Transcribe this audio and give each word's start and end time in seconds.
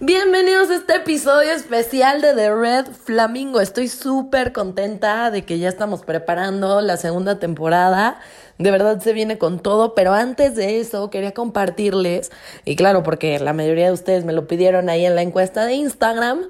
Bienvenidos 0.00 0.70
a 0.70 0.74
este 0.74 0.96
episodio 0.96 1.52
especial 1.52 2.20
de 2.20 2.34
The 2.34 2.52
Red 2.52 2.86
Flamingo. 2.86 3.60
Estoy 3.60 3.86
súper 3.86 4.52
contenta 4.52 5.30
de 5.30 5.44
que 5.44 5.60
ya 5.60 5.68
estamos 5.68 6.04
preparando 6.04 6.80
la 6.80 6.96
segunda 6.96 7.38
temporada. 7.38 8.18
De 8.58 8.72
verdad 8.72 9.00
se 9.00 9.12
viene 9.12 9.38
con 9.38 9.60
todo, 9.60 9.94
pero 9.94 10.14
antes 10.14 10.56
de 10.56 10.80
eso 10.80 11.10
quería 11.10 11.32
compartirles, 11.32 12.32
y 12.64 12.74
claro, 12.74 13.04
porque 13.04 13.38
la 13.38 13.52
mayoría 13.52 13.86
de 13.86 13.92
ustedes 13.92 14.24
me 14.24 14.32
lo 14.32 14.48
pidieron 14.48 14.88
ahí 14.88 15.06
en 15.06 15.14
la 15.14 15.22
encuesta 15.22 15.64
de 15.64 15.74
Instagram, 15.74 16.48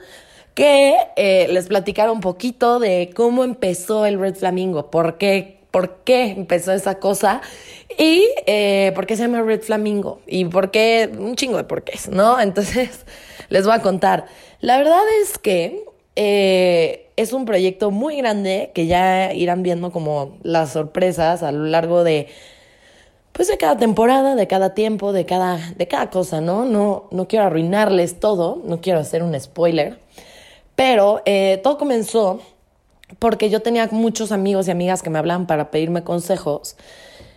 que 0.55 0.97
eh, 1.17 1.49
les 1.51 1.67
platicara 1.67 2.13
un 2.13 2.21
poquito 2.21 2.79
de 2.79 3.11
cómo 3.15 3.45
empezó 3.45 4.07
el 4.07 4.19
Red 4.19 4.37
Flamingo, 4.37 4.91
por 4.91 5.19
qué, 5.19 5.59
por 5.71 6.05
qué 6.05 6.31
empezó 6.31 6.73
esa 6.73 7.01
cosa 7.01 7.43
y 7.99 8.25
eh, 8.47 8.93
por 8.95 9.07
qué 9.07 9.17
se 9.17 9.23
llama 9.23 9.43
Red 9.43 9.63
Flamingo 9.63 10.21
y 10.27 10.45
por 10.45 10.71
qué, 10.71 11.11
un 11.19 11.35
chingo 11.35 11.57
de 11.57 11.65
porqués, 11.65 12.09
¿no? 12.09 12.41
Entonces, 12.41 13.05
les 13.49 13.65
voy 13.65 13.75
a 13.75 13.83
contar. 13.83 14.27
La 14.61 14.79
verdad 14.79 15.03
es 15.23 15.39
que 15.39 15.85
eh, 16.17 17.11
es 17.17 17.33
un 17.33 17.45
proyecto 17.45 17.91
muy 17.91 18.17
grande 18.17 18.71
que 18.75 18.87
ya 18.87 19.33
irán 19.35 19.63
viendo 19.65 19.91
como 19.91 20.39
las 20.43 20.73
sorpresas 20.73 21.43
a 21.43 21.51
lo 21.51 21.65
largo 21.65 22.05
de 22.05 22.29
pues 23.33 23.49
de 23.49 23.59
cada 23.59 23.77
temporada, 23.77 24.37
de 24.37 24.47
cada 24.47 24.75
tiempo, 24.75 25.13
de 25.13 25.27
cada, 25.27 25.59
de 25.77 25.89
cada 25.89 26.09
cosa, 26.09 26.41
¿no? 26.41 26.65
No, 26.65 27.09
no 27.11 27.27
quiero 27.27 27.47
arruinarles 27.47 28.21
todo, 28.21 28.63
no 28.65 28.81
quiero 28.81 29.01
hacer 29.01 29.25
un 29.25 29.39
spoiler. 29.41 30.04
Pero 30.77 31.23
eh, 31.25 31.61
todo 31.63 31.79
comenzó 31.79 32.41
porque 33.19 33.51
yo 33.51 33.63
tenía 33.63 33.89
muchos 33.91 34.33
amigos 34.33 34.69
y 34.69 34.71
amigas 34.71 35.03
que 35.03 35.11
me 35.11 35.19
hablaban 35.19 35.47
para 35.47 35.71
pedirme 35.71 36.05
consejos. 36.05 36.77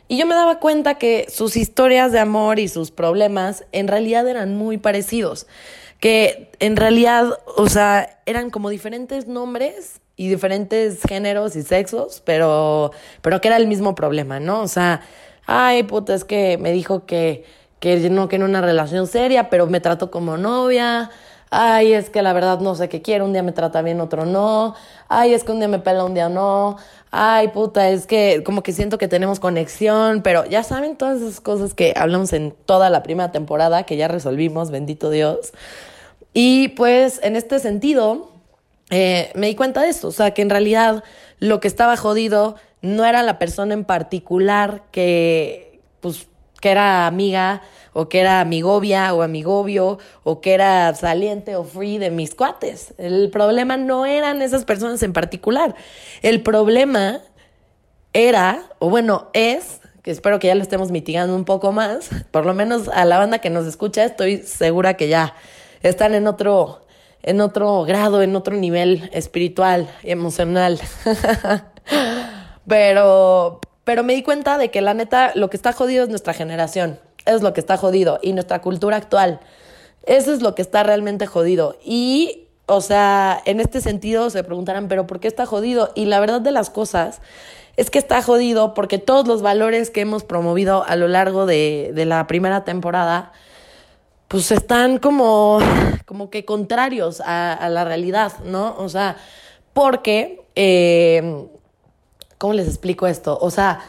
Y 0.07 0.17
yo 0.17 0.25
me 0.25 0.35
daba 0.35 0.59
cuenta 0.59 0.95
que 0.95 1.27
sus 1.29 1.57
historias 1.57 2.11
de 2.11 2.19
amor 2.19 2.59
y 2.59 2.67
sus 2.67 2.91
problemas 2.91 3.65
en 3.73 3.87
realidad 3.87 4.27
eran 4.27 4.55
muy 4.55 4.77
parecidos. 4.77 5.47
Que 5.99 6.51
en 6.59 6.77
realidad, 6.77 7.39
o 7.57 7.67
sea, 7.67 8.19
eran 8.25 8.49
como 8.49 8.69
diferentes 8.69 9.27
nombres 9.27 9.99
y 10.15 10.29
diferentes 10.29 11.01
géneros 11.01 11.55
y 11.55 11.63
sexos, 11.63 12.21
pero, 12.25 12.91
pero 13.21 13.41
que 13.41 13.49
era 13.49 13.57
el 13.57 13.67
mismo 13.67 13.95
problema, 13.95 14.39
¿no? 14.39 14.61
O 14.61 14.67
sea, 14.67 15.01
ay, 15.45 15.83
puta, 15.83 16.13
es 16.13 16.23
que 16.23 16.57
me 16.57 16.71
dijo 16.71 17.05
que, 17.05 17.43
que 17.79 18.09
no 18.09 18.29
quiere 18.29 18.45
una 18.45 18.61
relación 18.61 19.07
seria, 19.07 19.49
pero 19.49 19.67
me 19.67 19.79
trató 19.79 20.09
como 20.09 20.37
novia 20.37 21.11
ay, 21.49 21.93
es 21.93 22.09
que 22.09 22.21
la 22.21 22.33
verdad 22.33 22.59
no 22.59 22.75
sé 22.75 22.89
qué 22.89 23.01
quiero, 23.01 23.25
un 23.25 23.33
día 23.33 23.43
me 23.43 23.51
trata 23.51 23.81
bien, 23.81 24.01
otro 24.01 24.25
no, 24.25 24.75
ay, 25.07 25.33
es 25.33 25.43
que 25.43 25.51
un 25.51 25.59
día 25.59 25.67
me 25.67 25.79
pela, 25.79 26.03
un 26.03 26.13
día 26.13 26.29
no, 26.29 26.77
ay, 27.11 27.49
puta, 27.49 27.89
es 27.89 28.05
que 28.07 28.43
como 28.45 28.63
que 28.63 28.73
siento 28.73 28.97
que 28.97 29.07
tenemos 29.07 29.39
conexión, 29.39 30.21
pero 30.21 30.45
ya 30.45 30.63
saben 30.63 30.95
todas 30.97 31.21
esas 31.21 31.39
cosas 31.39 31.73
que 31.73 31.93
hablamos 31.95 32.33
en 32.33 32.53
toda 32.65 32.89
la 32.89 33.03
primera 33.03 33.31
temporada, 33.31 33.83
que 33.83 33.97
ya 33.97 34.07
resolvimos, 34.07 34.71
bendito 34.71 35.09
Dios. 35.09 35.53
Y 36.33 36.69
pues 36.69 37.19
en 37.23 37.35
este 37.35 37.59
sentido, 37.59 38.31
eh, 38.89 39.31
me 39.35 39.47
di 39.47 39.55
cuenta 39.55 39.81
de 39.81 39.89
esto, 39.89 40.09
o 40.09 40.11
sea, 40.11 40.31
que 40.31 40.41
en 40.41 40.49
realidad 40.49 41.03
lo 41.39 41.59
que 41.59 41.67
estaba 41.67 41.97
jodido 41.97 42.55
no 42.81 43.05
era 43.05 43.23
la 43.23 43.39
persona 43.39 43.73
en 43.73 43.85
particular 43.85 44.83
que, 44.91 45.81
pues, 45.99 46.27
que 46.59 46.69
era 46.69 47.07
amiga 47.07 47.61
o 47.93 48.09
que 48.09 48.19
era 48.19 48.41
amigovia 48.41 49.13
o 49.13 49.23
amigobio 49.23 49.97
o 50.23 50.39
que 50.39 50.53
era 50.53 50.93
saliente 50.93 51.55
o 51.55 51.63
free 51.63 51.97
de 51.97 52.11
mis 52.11 52.35
cuates. 52.35 52.93
El 52.97 53.29
problema 53.31 53.75
no 53.77 54.05
eran 54.05 54.41
esas 54.41 54.65
personas 54.65 55.01
en 55.01 55.13
particular. 55.13 55.75
El 56.21 56.43
problema 56.43 57.21
era, 58.13 58.69
o 58.79 58.89
bueno, 58.89 59.29
es, 59.33 59.81
que 60.03 60.11
espero 60.11 60.39
que 60.39 60.47
ya 60.47 60.55
lo 60.55 60.61
estemos 60.61 60.91
mitigando 60.91 61.35
un 61.35 61.43
poco 61.43 61.71
más, 61.71 62.09
por 62.31 62.45
lo 62.45 62.53
menos 62.53 62.87
a 62.87 63.03
la 63.05 63.17
banda 63.17 63.39
que 63.39 63.49
nos 63.49 63.65
escucha, 63.65 64.05
estoy 64.05 64.37
segura 64.37 64.95
que 64.95 65.07
ya 65.07 65.33
están 65.81 66.13
en 66.13 66.27
otro, 66.27 66.85
en 67.23 67.41
otro 67.41 67.83
grado, 67.83 68.21
en 68.21 68.35
otro 68.35 68.55
nivel 68.55 69.09
espiritual 69.11 69.89
emocional. 70.03 70.79
pero, 72.67 73.59
pero 73.87 74.03
me 74.03 74.13
di 74.13 74.21
cuenta 74.21 74.59
de 74.59 74.69
que 74.69 74.81
la 74.81 74.93
neta, 74.93 75.31
lo 75.33 75.49
que 75.49 75.57
está 75.57 75.73
jodido 75.73 76.03
es 76.03 76.09
nuestra 76.09 76.33
generación 76.35 76.99
es 77.27 77.41
lo 77.41 77.53
que 77.53 77.59
está 77.59 77.77
jodido. 77.77 78.19
Y 78.21 78.33
nuestra 78.33 78.61
cultura 78.61 78.97
actual, 78.97 79.39
eso 80.05 80.33
es 80.33 80.41
lo 80.41 80.55
que 80.55 80.61
está 80.61 80.83
realmente 80.83 81.27
jodido. 81.27 81.77
Y, 81.83 82.47
o 82.65 82.81
sea, 82.81 83.41
en 83.45 83.59
este 83.59 83.81
sentido 83.81 84.29
se 84.29 84.43
preguntarán, 84.43 84.87
pero 84.87 85.05
¿por 85.05 85.19
qué 85.19 85.27
está 85.27 85.45
jodido? 85.45 85.91
Y 85.93 86.05
la 86.05 86.19
verdad 86.19 86.41
de 86.41 86.51
las 86.51 86.69
cosas 86.69 87.21
es 87.75 87.91
que 87.91 87.99
está 87.99 88.21
jodido 88.21 88.73
porque 88.73 88.97
todos 88.97 89.27
los 89.27 89.41
valores 89.41 89.91
que 89.91 90.01
hemos 90.01 90.23
promovido 90.23 90.83
a 90.87 90.95
lo 90.95 91.07
largo 91.07 91.45
de, 91.45 91.91
la 91.95 92.25
primera 92.25 92.63
temporada, 92.63 93.31
pues 94.27 94.51
están 94.51 94.97
como, 94.97 95.59
como 96.05 96.29
que 96.29 96.43
contrarios 96.43 97.21
a, 97.23 97.69
la 97.69 97.85
realidad, 97.85 98.33
¿no? 98.43 98.75
O 98.79 98.89
sea, 98.89 99.17
porque, 99.73 100.41
eh, 100.55 101.45
¿cómo 102.37 102.53
les 102.53 102.67
explico 102.67 103.07
esto? 103.07 103.37
O 103.41 103.49
sea, 103.51 103.81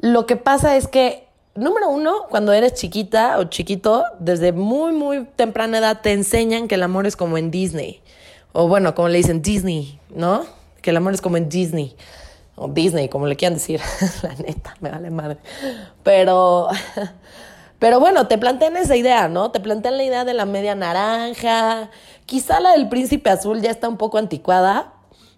lo 0.00 0.26
que 0.26 0.36
pasa 0.36 0.76
es 0.76 0.88
que 0.88 1.26
número 1.56 1.88
uno, 1.88 2.26
cuando 2.28 2.52
eres 2.52 2.74
chiquita 2.74 3.38
o 3.38 3.44
chiquito, 3.44 4.04
desde 4.18 4.52
muy, 4.52 4.92
muy 4.92 5.24
temprana 5.36 5.78
edad 5.78 6.00
te 6.02 6.12
enseñan 6.12 6.68
que 6.68 6.76
el 6.76 6.82
amor 6.82 7.06
es 7.06 7.16
como 7.16 7.38
en 7.38 7.50
Disney. 7.50 8.02
O 8.52 8.68
bueno, 8.68 8.94
como 8.94 9.08
le 9.08 9.18
dicen 9.18 9.42
Disney, 9.42 9.98
¿no? 10.10 10.44
Que 10.82 10.90
el 10.90 10.96
amor 10.96 11.14
es 11.14 11.20
como 11.20 11.36
en 11.36 11.48
Disney. 11.48 11.96
O 12.54 12.68
Disney, 12.68 13.08
como 13.08 13.26
le 13.26 13.36
quieran 13.36 13.54
decir. 13.54 13.80
la 14.22 14.34
neta, 14.34 14.76
me 14.80 14.90
vale 14.90 15.10
madre. 15.10 15.38
Pero, 16.02 16.68
pero 17.78 18.00
bueno, 18.00 18.28
te 18.28 18.38
plantean 18.38 18.76
esa 18.76 18.96
idea, 18.96 19.28
¿no? 19.28 19.50
Te 19.50 19.60
plantean 19.60 19.96
la 19.96 20.04
idea 20.04 20.24
de 20.24 20.34
la 20.34 20.46
media 20.46 20.74
naranja. 20.74 21.90
Quizá 22.24 22.60
la 22.60 22.72
del 22.72 22.88
príncipe 22.88 23.30
azul 23.30 23.60
ya 23.60 23.70
está 23.70 23.88
un 23.88 23.98
poco 23.98 24.18
anticuada, 24.18 24.94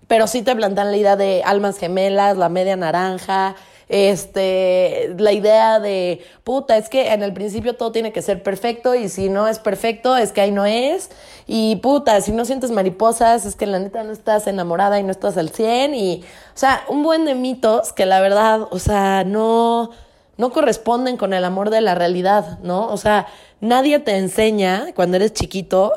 pero 0.08 0.26
sí 0.26 0.42
te 0.42 0.56
plantean 0.56 0.90
la 0.90 0.96
idea 0.96 1.14
de 1.16 1.42
almas 1.44 1.78
gemelas, 1.78 2.36
la 2.36 2.48
media 2.48 2.76
naranja 2.76 3.54
este, 3.88 5.14
la 5.18 5.32
idea 5.32 5.80
de, 5.80 6.22
puta, 6.44 6.76
es 6.76 6.88
que 6.90 7.12
en 7.12 7.22
el 7.22 7.32
principio 7.32 7.74
todo 7.74 7.90
tiene 7.90 8.12
que 8.12 8.20
ser 8.20 8.42
perfecto 8.42 8.94
y 8.94 9.08
si 9.08 9.30
no 9.30 9.48
es 9.48 9.58
perfecto 9.58 10.16
es 10.16 10.32
que 10.32 10.42
ahí 10.42 10.50
no 10.50 10.66
es. 10.66 11.10
Y 11.46 11.76
puta, 11.76 12.20
si 12.20 12.32
no 12.32 12.44
sientes 12.44 12.70
mariposas 12.70 13.46
es 13.46 13.56
que 13.56 13.66
la 13.66 13.78
neta 13.78 14.04
no 14.04 14.12
estás 14.12 14.46
enamorada 14.46 15.00
y 15.00 15.02
no 15.02 15.10
estás 15.10 15.38
al 15.38 15.48
100 15.48 15.94
y, 15.94 16.22
o 16.54 16.58
sea, 16.58 16.84
un 16.88 17.02
buen 17.02 17.24
de 17.24 17.34
mitos 17.34 17.92
que 17.94 18.04
la 18.04 18.20
verdad, 18.20 18.68
o 18.70 18.78
sea, 18.78 19.24
no, 19.24 19.90
no 20.36 20.52
corresponden 20.52 21.16
con 21.16 21.32
el 21.32 21.44
amor 21.44 21.70
de 21.70 21.80
la 21.80 21.94
realidad, 21.94 22.58
¿no? 22.62 22.88
O 22.88 22.98
sea, 22.98 23.26
nadie 23.60 23.98
te 24.00 24.16
enseña 24.16 24.88
cuando 24.94 25.16
eres 25.16 25.32
chiquito 25.32 25.94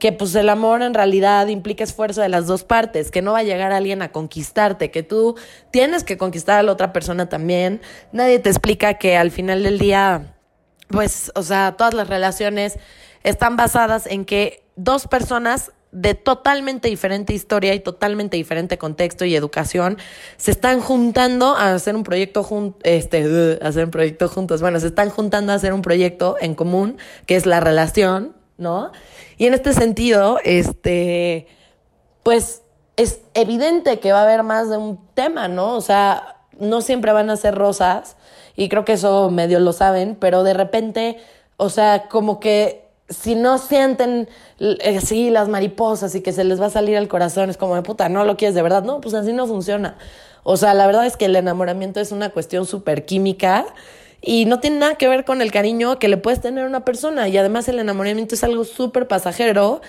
que 0.00 0.12
pues 0.12 0.34
el 0.34 0.48
amor 0.48 0.82
en 0.82 0.94
realidad 0.94 1.46
implica 1.46 1.84
esfuerzo 1.84 2.22
de 2.22 2.30
las 2.30 2.46
dos 2.46 2.64
partes, 2.64 3.10
que 3.10 3.22
no 3.22 3.32
va 3.32 3.40
a 3.40 3.42
llegar 3.44 3.70
alguien 3.70 4.02
a 4.02 4.10
conquistarte, 4.10 4.90
que 4.90 5.02
tú 5.02 5.36
tienes 5.70 6.02
que 6.02 6.16
conquistar 6.16 6.58
a 6.58 6.62
la 6.62 6.72
otra 6.72 6.92
persona 6.92 7.28
también. 7.28 7.82
Nadie 8.10 8.38
te 8.38 8.48
explica 8.48 8.94
que 8.94 9.18
al 9.18 9.30
final 9.30 9.62
del 9.62 9.78
día, 9.78 10.34
pues, 10.88 11.30
o 11.34 11.42
sea, 11.42 11.76
todas 11.76 11.92
las 11.92 12.08
relaciones 12.08 12.78
están 13.22 13.56
basadas 13.56 14.06
en 14.06 14.24
que 14.24 14.64
dos 14.74 15.06
personas 15.06 15.70
de 15.92 16.14
totalmente 16.14 16.88
diferente 16.88 17.34
historia 17.34 17.74
y 17.74 17.80
totalmente 17.80 18.38
diferente 18.38 18.78
contexto 18.78 19.24
y 19.24 19.34
educación 19.34 19.98
se 20.36 20.52
están 20.52 20.80
juntando 20.80 21.56
a 21.56 21.74
hacer 21.74 21.96
un 21.96 22.04
proyecto 22.04 22.76
este 22.84 23.58
hacer 23.62 23.86
un 23.86 23.90
proyecto 23.90 24.28
juntos 24.28 24.60
bueno 24.60 24.78
se 24.78 24.86
están 24.86 25.10
juntando 25.10 25.50
a 25.50 25.56
hacer 25.56 25.72
un 25.72 25.82
proyecto 25.82 26.36
en 26.40 26.54
común 26.54 26.96
que 27.26 27.34
es 27.34 27.44
la 27.44 27.58
relación 27.58 28.36
¿no? 28.60 28.92
Y 29.40 29.46
en 29.46 29.54
este 29.54 29.72
sentido, 29.72 30.38
este, 30.44 31.46
pues 32.22 32.60
es 32.96 33.20
evidente 33.32 33.98
que 33.98 34.12
va 34.12 34.20
a 34.20 34.24
haber 34.24 34.42
más 34.42 34.68
de 34.68 34.76
un 34.76 35.00
tema, 35.14 35.48
¿no? 35.48 35.76
O 35.76 35.80
sea, 35.80 36.42
no 36.58 36.82
siempre 36.82 37.10
van 37.12 37.30
a 37.30 37.38
ser 37.38 37.54
rosas, 37.54 38.18
y 38.54 38.68
creo 38.68 38.84
que 38.84 38.92
eso 38.92 39.30
medio 39.30 39.58
lo 39.58 39.72
saben, 39.72 40.14
pero 40.14 40.42
de 40.42 40.52
repente, 40.52 41.16
o 41.56 41.70
sea, 41.70 42.08
como 42.10 42.38
que 42.38 42.84
si 43.08 43.34
no 43.34 43.56
sienten 43.56 44.28
así 44.94 45.30
las 45.30 45.48
mariposas 45.48 46.14
y 46.14 46.20
que 46.20 46.32
se 46.32 46.44
les 46.44 46.60
va 46.60 46.66
a 46.66 46.70
salir 46.70 46.98
al 46.98 47.08
corazón, 47.08 47.48
es 47.48 47.56
como 47.56 47.76
de 47.76 47.82
puta, 47.82 48.10
no 48.10 48.26
lo 48.26 48.36
quieres 48.36 48.54
de 48.54 48.60
verdad. 48.60 48.82
No, 48.82 49.00
pues 49.00 49.14
así 49.14 49.32
no 49.32 49.46
funciona. 49.46 49.96
O 50.42 50.58
sea, 50.58 50.74
la 50.74 50.86
verdad 50.86 51.06
es 51.06 51.16
que 51.16 51.24
el 51.24 51.36
enamoramiento 51.36 51.98
es 51.98 52.12
una 52.12 52.28
cuestión 52.28 52.66
súper 52.66 53.06
química 53.06 53.64
y 54.22 54.44
no 54.44 54.60
tiene 54.60 54.78
nada 54.78 54.94
que 54.96 55.08
ver 55.08 55.24
con 55.24 55.40
el 55.40 55.50
cariño 55.50 55.98
que 55.98 56.08
le 56.08 56.16
puedes 56.16 56.40
tener 56.40 56.64
a 56.64 56.68
una 56.68 56.84
persona. 56.84 57.28
Y 57.28 57.38
además 57.38 57.68
el 57.68 57.78
enamoramiento 57.78 58.34
es 58.34 58.44
algo 58.44 58.64
súper 58.64 59.08
pasajero 59.08 59.80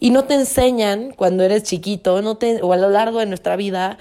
y 0.00 0.10
no 0.10 0.24
te 0.24 0.34
enseñan 0.34 1.12
cuando 1.12 1.44
eres 1.44 1.62
chiquito 1.62 2.20
no 2.22 2.36
te, 2.36 2.60
o 2.62 2.72
a 2.72 2.76
lo 2.76 2.90
largo 2.90 3.20
de 3.20 3.26
nuestra 3.26 3.56
vida, 3.56 3.98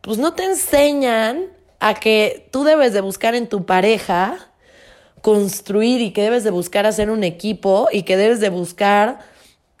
pues 0.00 0.18
no 0.18 0.34
te 0.34 0.44
enseñan 0.44 1.46
a 1.80 1.94
que 1.94 2.48
tú 2.50 2.64
debes 2.64 2.92
de 2.92 3.00
buscar 3.00 3.34
en 3.34 3.48
tu 3.48 3.64
pareja 3.64 4.48
construir 5.22 6.00
y 6.00 6.12
que 6.12 6.22
debes 6.22 6.44
de 6.44 6.50
buscar 6.50 6.86
hacer 6.86 7.10
un 7.10 7.24
equipo 7.24 7.88
y 7.92 8.02
que 8.02 8.16
debes 8.16 8.40
de 8.40 8.48
buscar 8.48 9.18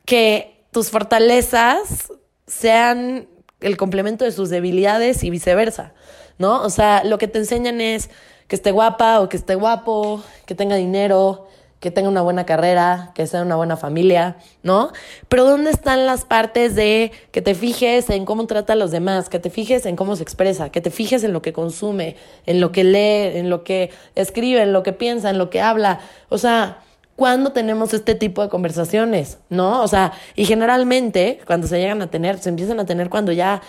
que 0.04 0.64
tus 0.70 0.90
fortalezas 0.90 2.12
sean 2.46 3.28
el 3.60 3.76
complemento 3.76 4.24
de 4.24 4.32
sus 4.32 4.50
debilidades 4.50 5.24
y 5.24 5.30
viceversa, 5.30 5.92
¿no? 6.38 6.62
O 6.62 6.70
sea, 6.70 7.04
lo 7.04 7.18
que 7.18 7.28
te 7.28 7.38
enseñan 7.38 7.80
es 7.80 8.10
que 8.46 8.56
esté 8.56 8.70
guapa 8.70 9.20
o 9.20 9.28
que 9.28 9.36
esté 9.36 9.54
guapo, 9.54 10.22
que 10.46 10.54
tenga 10.54 10.76
dinero, 10.76 11.48
que 11.80 11.90
tenga 11.90 12.08
una 12.08 12.22
buena 12.22 12.44
carrera, 12.44 13.12
que 13.14 13.26
sea 13.26 13.42
una 13.42 13.56
buena 13.56 13.76
familia, 13.76 14.36
¿no? 14.62 14.92
Pero 15.28 15.44
¿dónde 15.44 15.70
están 15.70 16.06
las 16.06 16.24
partes 16.24 16.74
de 16.74 17.12
que 17.30 17.40
te 17.40 17.54
fijes 17.54 18.10
en 18.10 18.24
cómo 18.24 18.46
trata 18.46 18.72
a 18.72 18.76
los 18.76 18.90
demás, 18.90 19.28
que 19.28 19.38
te 19.38 19.50
fijes 19.50 19.86
en 19.86 19.94
cómo 19.94 20.16
se 20.16 20.22
expresa, 20.22 20.70
que 20.70 20.80
te 20.80 20.90
fijes 20.90 21.22
en 21.22 21.32
lo 21.32 21.40
que 21.40 21.52
consume, 21.52 22.16
en 22.46 22.60
lo 22.60 22.72
que 22.72 22.82
lee, 22.82 23.38
en 23.38 23.48
lo 23.48 23.62
que 23.62 23.90
escribe, 24.16 24.62
en 24.62 24.72
lo 24.72 24.82
que 24.82 24.92
piensa, 24.92 25.30
en 25.30 25.38
lo 25.38 25.50
que 25.50 25.60
habla? 25.60 26.00
O 26.28 26.38
sea, 26.38 26.78
¿cuándo 27.18 27.50
tenemos 27.50 27.92
este 27.94 28.14
tipo 28.14 28.42
de 28.42 28.48
conversaciones? 28.48 29.38
¿No? 29.50 29.82
O 29.82 29.88
sea, 29.88 30.12
y 30.36 30.44
generalmente 30.44 31.40
cuando 31.48 31.66
se 31.66 31.80
llegan 31.80 32.00
a 32.00 32.06
tener, 32.06 32.38
se 32.38 32.48
empiezan 32.48 32.78
a 32.78 32.86
tener 32.86 33.10
cuando 33.10 33.32
ya 33.32 33.60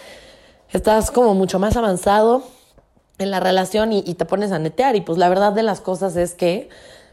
estás 0.72 1.10
como 1.10 1.34
mucho 1.34 1.58
más 1.58 1.76
avanzado 1.76 2.44
en 3.18 3.32
la 3.32 3.40
relación 3.40 3.92
y, 3.92 4.04
y 4.06 4.14
te 4.14 4.26
pones 4.26 4.52
a 4.52 4.60
netear. 4.60 4.96
Y 4.96 5.02
pues 5.02 5.18
la 5.18 5.30
verdad 5.30 5.52
de 5.52 5.64
las 5.64 5.82
cosas 5.82 6.16
es 6.16 6.36
que 6.36 6.70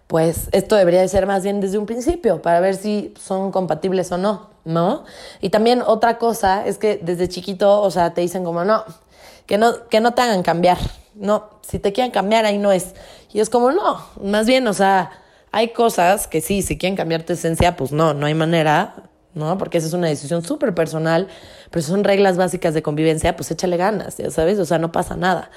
pues 0.09 0.51
esto 0.53 0.77
debería 0.77 1.01
de 1.01 1.09
ser 1.09 1.27
más 1.27 1.43
bien 1.43 1.63
desde 1.63 1.79
un 1.79 1.87
principio 1.87 2.43
para 2.43 2.61
ver 2.61 2.77
si 2.77 3.15
son 3.19 3.51
compatibles 3.51 4.13
o 4.13 4.19
no, 4.19 4.51
¿no? 4.67 5.05
Y 5.41 5.49
también 5.49 5.81
otra 5.81 6.19
cosa 6.19 6.67
es 6.67 6.77
que 6.77 7.01
desde 7.03 7.31
chiquito, 7.31 7.81
o 7.81 7.91
sea, 7.91 8.13
te 8.13 8.21
dicen 8.21 8.45
como 8.45 8.63
no, 8.63 8.85
que 9.47 9.57
no, 9.57 9.89
que 9.89 10.01
no 10.01 10.13
te 10.13 10.21
hagan 10.21 10.43
cambiar, 10.43 10.77
no, 11.15 11.49
si 11.63 11.79
te 11.79 11.95
quieren 11.95 12.13
cambiar 12.13 12.45
ahí 12.45 12.59
no 12.59 12.73
es. 12.73 12.95
Y 13.33 13.41
es 13.41 13.49
como 13.49 13.73
no, 13.73 14.05
más 14.23 14.47
bien, 14.47 14.69
o 14.69 14.75
sea, 14.75 15.11
hay 15.53 15.69
cosas 15.69 16.27
que 16.27 16.41
sí, 16.41 16.63
si 16.63 16.77
quieren 16.77 16.97
cambiar 16.97 17.23
tu 17.23 17.33
esencia, 17.33 17.77
pues 17.77 17.93
no, 17.93 18.15
no 18.15 18.27
hay 18.27 18.35
manera, 18.35 18.95
¿no? 19.35 19.57
Porque 19.59 19.79
esa 19.79 19.87
es 19.87 19.93
una 19.93 20.09
decisión 20.09 20.43
súper 20.43 20.75
personal, 20.75 21.29
pero 21.71 21.83
son 21.83 22.05
reglas 22.05 22.37
básicas 22.37 22.75
de 22.75 22.83
convivencia, 22.83 23.37
pues 23.37 23.51
échale 23.51 23.77
ganas, 23.77 24.17
ya 24.17 24.31
sabes, 24.31 24.59
o 24.59 24.65
sea, 24.65 24.79
no 24.79 24.93
pasa 24.93 25.17
nada. 25.17 25.51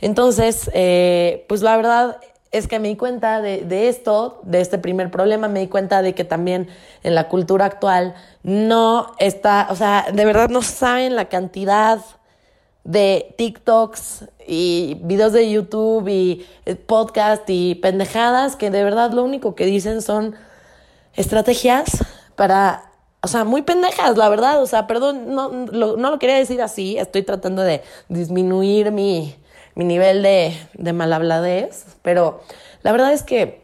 Entonces, 0.00 0.70
eh, 0.74 1.44
pues 1.48 1.62
la 1.62 1.76
verdad 1.76 2.18
es 2.52 2.66
que 2.66 2.78
me 2.78 2.88
di 2.88 2.96
cuenta 2.96 3.40
de, 3.40 3.62
de, 3.62 3.88
esto, 3.88 4.40
de 4.44 4.60
este 4.60 4.78
primer 4.78 5.10
problema, 5.10 5.48
me 5.48 5.60
di 5.60 5.68
cuenta 5.68 6.02
de 6.02 6.14
que 6.14 6.24
también 6.24 6.68
en 7.02 7.14
la 7.14 7.28
cultura 7.28 7.66
actual 7.66 8.14
no 8.42 9.12
está, 9.18 9.68
o 9.70 9.76
sea, 9.76 10.06
de 10.12 10.24
verdad 10.24 10.48
no 10.48 10.62
saben 10.62 11.14
la 11.14 11.28
cantidad 11.28 12.00
de 12.84 13.34
TikToks 13.36 14.24
y 14.46 14.98
videos 15.02 15.32
de 15.32 15.50
YouTube 15.50 16.08
y 16.08 16.46
eh, 16.64 16.74
podcast 16.74 17.42
y 17.48 17.74
pendejadas 17.76 18.56
que 18.56 18.70
de 18.70 18.82
verdad 18.82 19.12
lo 19.12 19.22
único 19.22 19.54
que 19.54 19.66
dicen 19.66 20.02
son 20.02 20.34
estrategias 21.14 22.04
para, 22.36 22.90
o 23.20 23.28
sea, 23.28 23.44
muy 23.44 23.62
pendejas, 23.62 24.16
la 24.16 24.28
verdad, 24.28 24.62
o 24.62 24.66
sea, 24.66 24.86
perdón, 24.86 25.34
no 25.34 25.50
lo, 25.50 25.96
no 25.96 26.10
lo 26.10 26.18
quería 26.18 26.36
decir 26.36 26.62
así, 26.62 26.96
estoy 26.96 27.22
tratando 27.22 27.62
de 27.62 27.82
disminuir 28.08 28.92
mi, 28.92 29.36
mi 29.74 29.84
nivel 29.84 30.22
de, 30.22 30.56
de 30.74 30.92
malhabladez, 30.92 31.84
pero 32.02 32.40
la 32.82 32.92
verdad 32.92 33.12
es 33.12 33.22
que 33.22 33.60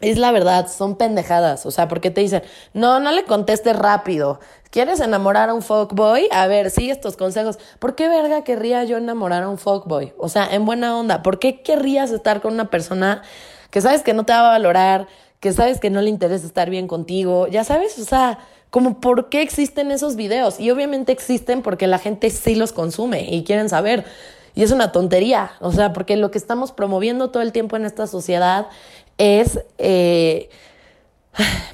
es 0.00 0.16
la 0.16 0.32
verdad, 0.32 0.68
son 0.68 0.96
pendejadas, 0.96 1.66
o 1.66 1.70
sea, 1.70 1.88
porque 1.88 2.10
te 2.10 2.22
dicen, 2.22 2.42
no, 2.72 3.00
no 3.00 3.12
le 3.12 3.24
contestes 3.24 3.76
rápido. 3.76 4.40
¿Quieres 4.70 5.00
enamorar 5.00 5.48
a 5.48 5.54
un 5.54 5.62
fuckboy? 5.62 6.28
A 6.30 6.46
ver, 6.46 6.70
sigue 6.70 6.92
estos 6.92 7.16
consejos. 7.16 7.58
¿Por 7.80 7.96
qué 7.96 8.08
verga 8.08 8.44
querría 8.44 8.84
yo 8.84 8.98
enamorar 8.98 9.42
a 9.42 9.48
un 9.48 9.58
fuckboy? 9.58 10.12
O 10.16 10.28
sea, 10.28 10.46
en 10.54 10.64
buena 10.64 10.96
onda, 10.96 11.24
¿por 11.24 11.40
qué 11.40 11.60
querrías 11.60 12.12
estar 12.12 12.40
con 12.40 12.54
una 12.54 12.70
persona 12.70 13.22
que 13.70 13.80
sabes 13.80 14.02
que 14.02 14.14
no 14.14 14.24
te 14.24 14.32
va 14.32 14.46
a 14.46 14.50
valorar, 14.50 15.08
que 15.40 15.52
sabes 15.52 15.80
que 15.80 15.90
no 15.90 16.00
le 16.02 16.08
interesa 16.08 16.46
estar 16.46 16.70
bien 16.70 16.86
contigo? 16.86 17.48
Ya 17.48 17.64
sabes, 17.64 17.98
o 17.98 18.04
sea, 18.04 18.38
como 18.70 19.00
por 19.00 19.28
qué 19.28 19.42
existen 19.42 19.90
esos 19.90 20.14
videos. 20.14 20.60
Y 20.60 20.70
obviamente 20.70 21.10
existen 21.10 21.62
porque 21.62 21.88
la 21.88 21.98
gente 21.98 22.30
sí 22.30 22.54
los 22.54 22.70
consume 22.70 23.22
y 23.28 23.42
quieren 23.42 23.68
saber. 23.68 24.04
Y 24.54 24.62
es 24.62 24.70
una 24.70 24.92
tontería, 24.92 25.50
o 25.58 25.72
sea, 25.72 25.92
porque 25.92 26.16
lo 26.16 26.30
que 26.30 26.38
estamos 26.38 26.70
promoviendo 26.70 27.30
todo 27.30 27.42
el 27.42 27.50
tiempo 27.50 27.76
en 27.76 27.84
esta 27.84 28.06
sociedad 28.06 28.68
es, 29.18 29.60
eh, 29.78 30.48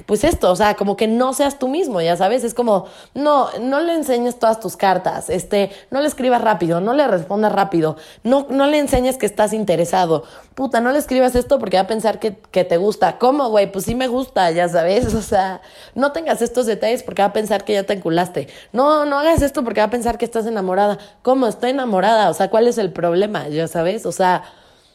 pues 0.05 0.23
esto, 0.23 0.51
o 0.51 0.55
sea, 0.55 0.75
como 0.75 0.95
que 0.95 1.07
no 1.07 1.33
seas 1.33 1.57
tú 1.57 1.67
mismo, 1.67 1.99
ya 1.99 2.15
sabes, 2.15 2.43
es 2.43 2.53
como, 2.53 2.85
no, 3.13 3.49
no 3.59 3.79
le 3.79 3.93
enseñes 3.95 4.37
todas 4.39 4.59
tus 4.59 4.77
cartas, 4.77 5.29
este, 5.29 5.71
no 5.89 6.01
le 6.01 6.07
escribas 6.07 6.41
rápido, 6.41 6.79
no 6.79 6.93
le 6.93 7.07
respondas 7.07 7.51
rápido, 7.51 7.97
no, 8.23 8.45
no 8.49 8.67
le 8.67 8.79
enseñes 8.79 9.17
que 9.17 9.25
estás 9.25 9.53
interesado, 9.53 10.23
puta, 10.53 10.79
no 10.79 10.91
le 10.91 10.99
escribas 10.99 11.35
esto 11.35 11.59
porque 11.59 11.77
va 11.77 11.83
a 11.83 11.87
pensar 11.87 12.19
que, 12.19 12.37
que 12.51 12.63
te 12.63 12.77
gusta, 12.77 13.17
¿cómo, 13.17 13.49
güey? 13.49 13.71
Pues 13.71 13.85
sí 13.85 13.95
me 13.95 14.07
gusta, 14.07 14.51
ya 14.51 14.69
sabes, 14.69 15.13
o 15.15 15.21
sea, 15.21 15.61
no 15.95 16.11
tengas 16.11 16.41
estos 16.41 16.65
detalles 16.65 17.03
porque 17.03 17.21
va 17.21 17.29
a 17.29 17.33
pensar 17.33 17.65
que 17.65 17.73
ya 17.73 17.83
te 17.83 17.93
enculaste, 17.93 18.47
no, 18.71 19.05
no 19.05 19.19
hagas 19.19 19.41
esto 19.41 19.63
porque 19.63 19.81
va 19.81 19.87
a 19.87 19.91
pensar 19.91 20.17
que 20.17 20.25
estás 20.25 20.45
enamorada, 20.45 20.99
¿cómo? 21.23 21.47
Estoy 21.47 21.71
enamorada, 21.71 22.29
o 22.29 22.33
sea, 22.33 22.49
¿cuál 22.49 22.67
es 22.67 22.77
el 22.77 22.93
problema? 22.93 23.47
Ya 23.49 23.67
sabes, 23.67 24.05
o 24.05 24.11
sea, 24.11 24.43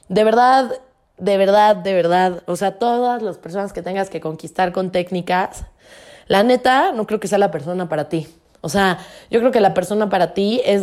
de 0.09 0.25
verdad 0.25 0.73
de 1.23 1.37
verdad, 1.37 1.77
de 1.77 1.95
verdad, 1.95 2.43
o 2.47 2.57
sea, 2.57 2.81
todas 2.81 3.23
las 3.23 3.39
personas 3.39 3.73
que 3.73 3.81
tengas 3.81 4.11
que 4.11 4.21
conquistar 4.21 4.73
con 4.73 4.91
técnicas, 4.91 5.67
la 6.27 6.43
neta, 6.43 6.91
no 6.91 7.07
creo 7.07 7.21
que 7.21 7.29
sea 7.29 7.39
la 7.39 7.53
persona 7.53 7.89
para 7.89 8.09
ti. 8.09 8.27
O 8.61 8.69
sea, 8.69 8.99
yo 9.31 9.39
creo 9.39 9.53
que 9.53 9.61
la 9.61 9.73
persona 9.73 10.09
para 10.09 10.35
ti 10.35 10.61
es 10.65 10.83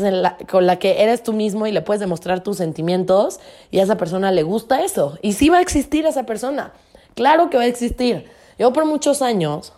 con 0.49 0.65
la 0.65 0.79
que 0.79 1.03
eres 1.03 1.23
tú 1.23 1.33
mismo 1.33 1.67
y 1.67 1.73
le 1.73 1.81
puedes 1.81 1.99
demostrar 1.99 2.41
tus 2.41 2.55
sentimientos 2.55 3.41
y 3.69 3.79
a 3.79 3.83
esa 3.83 3.97
persona 3.97 4.31
le 4.31 4.43
gusta 4.43 4.81
eso. 4.81 5.17
Y 5.21 5.33
sí 5.33 5.49
va 5.49 5.57
a 5.57 5.61
existir 5.61 6.05
esa 6.05 6.23
persona. 6.25 6.71
Claro 7.15 7.49
que 7.49 7.57
va 7.57 7.63
a 7.63 7.67
existir. 7.67 8.29
Yo 8.57 8.71
por 8.71 8.85
muchos 8.85 9.21
años, 9.21 9.73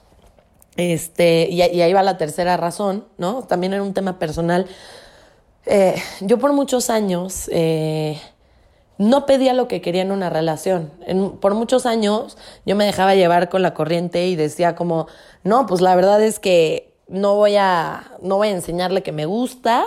este, 0.77 1.47
y, 1.49 1.61
ahí 1.61 1.93
va 1.93 2.03
la 2.03 2.17
tercera 2.17 2.55
razón, 2.55 3.05
¿no? 3.17 3.41
También 3.43 3.73
era 3.73 3.81
un 3.81 3.95
tema 3.95 4.19
personal. 4.19 4.67
Eh, 5.65 5.95
yo 6.19 6.37
por 6.37 6.53
muchos 6.53 6.91
años 6.91 7.49
eh, 7.51 8.19
no 9.01 9.25
pedía 9.25 9.53
lo 9.53 9.67
que 9.67 9.81
quería 9.81 10.03
en 10.03 10.11
una 10.11 10.29
relación. 10.29 10.91
por 11.41 11.55
muchos 11.55 11.87
años 11.87 12.37
yo 12.67 12.75
me 12.75 12.85
dejaba 12.85 13.15
llevar 13.15 13.49
con 13.49 13.63
la 13.63 13.73
corriente 13.73 14.27
y 14.27 14.35
decía 14.35 14.75
como, 14.75 15.07
no, 15.43 15.65
pues 15.65 15.81
la 15.81 15.95
verdad 15.95 16.21
es 16.21 16.39
que 16.39 16.93
no 17.07 17.35
voy 17.35 17.55
a, 17.55 18.11
no 18.21 18.37
voy 18.37 18.49
a 18.49 18.51
enseñarle 18.51 19.01
que 19.01 19.11
me 19.11 19.25
gusta 19.25 19.85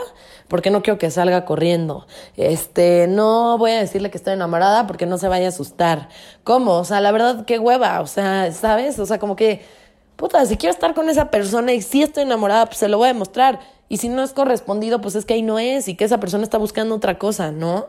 porque 0.49 0.71
no 0.71 0.83
quiero 0.83 0.99
que 0.99 1.13
salga 1.13 1.45
corriendo. 1.45 2.09
Este, 2.37 3.07
no 3.07 3.57
voy 3.57 3.71
a 3.71 3.79
decirle 3.79 4.11
que 4.11 4.19
estoy 4.19 4.33
enamorada 4.33 4.89
porque 4.89 5.07
no 5.07 5.17
se 5.17 5.29
vaya 5.29 5.47
a 5.47 5.51
asustar. 5.51 6.09
¿Cómo? 6.43 6.73
O 6.73 6.85
sea, 6.85 7.01
la 7.01 7.13
verdad, 7.13 7.45
qué 7.45 7.61
hueva. 7.61 8.01
O 8.01 8.09
sea, 8.09 8.51
¿sabes? 8.51 8.99
O 8.99 9.07
sea, 9.07 9.21
como 9.21 9.37
que, 9.37 9.65
puta, 10.17 10.45
si 10.45 10.57
quiero 10.57 10.73
estar 10.73 10.93
con 10.93 11.09
esa 11.09 11.31
persona 11.31 11.73
y 11.73 11.83
si 11.83 12.03
estoy 12.03 12.25
enamorada, 12.25 12.67
pues 12.67 12.79
se 12.79 12.89
lo 12.89 12.99
voy 12.99 13.07
a 13.07 13.13
demostrar. 13.13 13.61
Y 13.89 13.99
si 13.99 14.09
no 14.09 14.25
es 14.25 14.33
correspondido, 14.33 15.01
pues 15.01 15.15
es 15.15 15.25
que 15.25 15.35
ahí 15.35 15.43
no 15.43 15.61
es 15.61 15.87
y 15.87 15.95
que 15.95 16.05
esa 16.05 16.19
persona 16.19 16.43
está 16.43 16.59
buscando 16.59 16.97
otra 16.97 17.17
cosa, 17.17 17.53
¿no? 17.53 17.87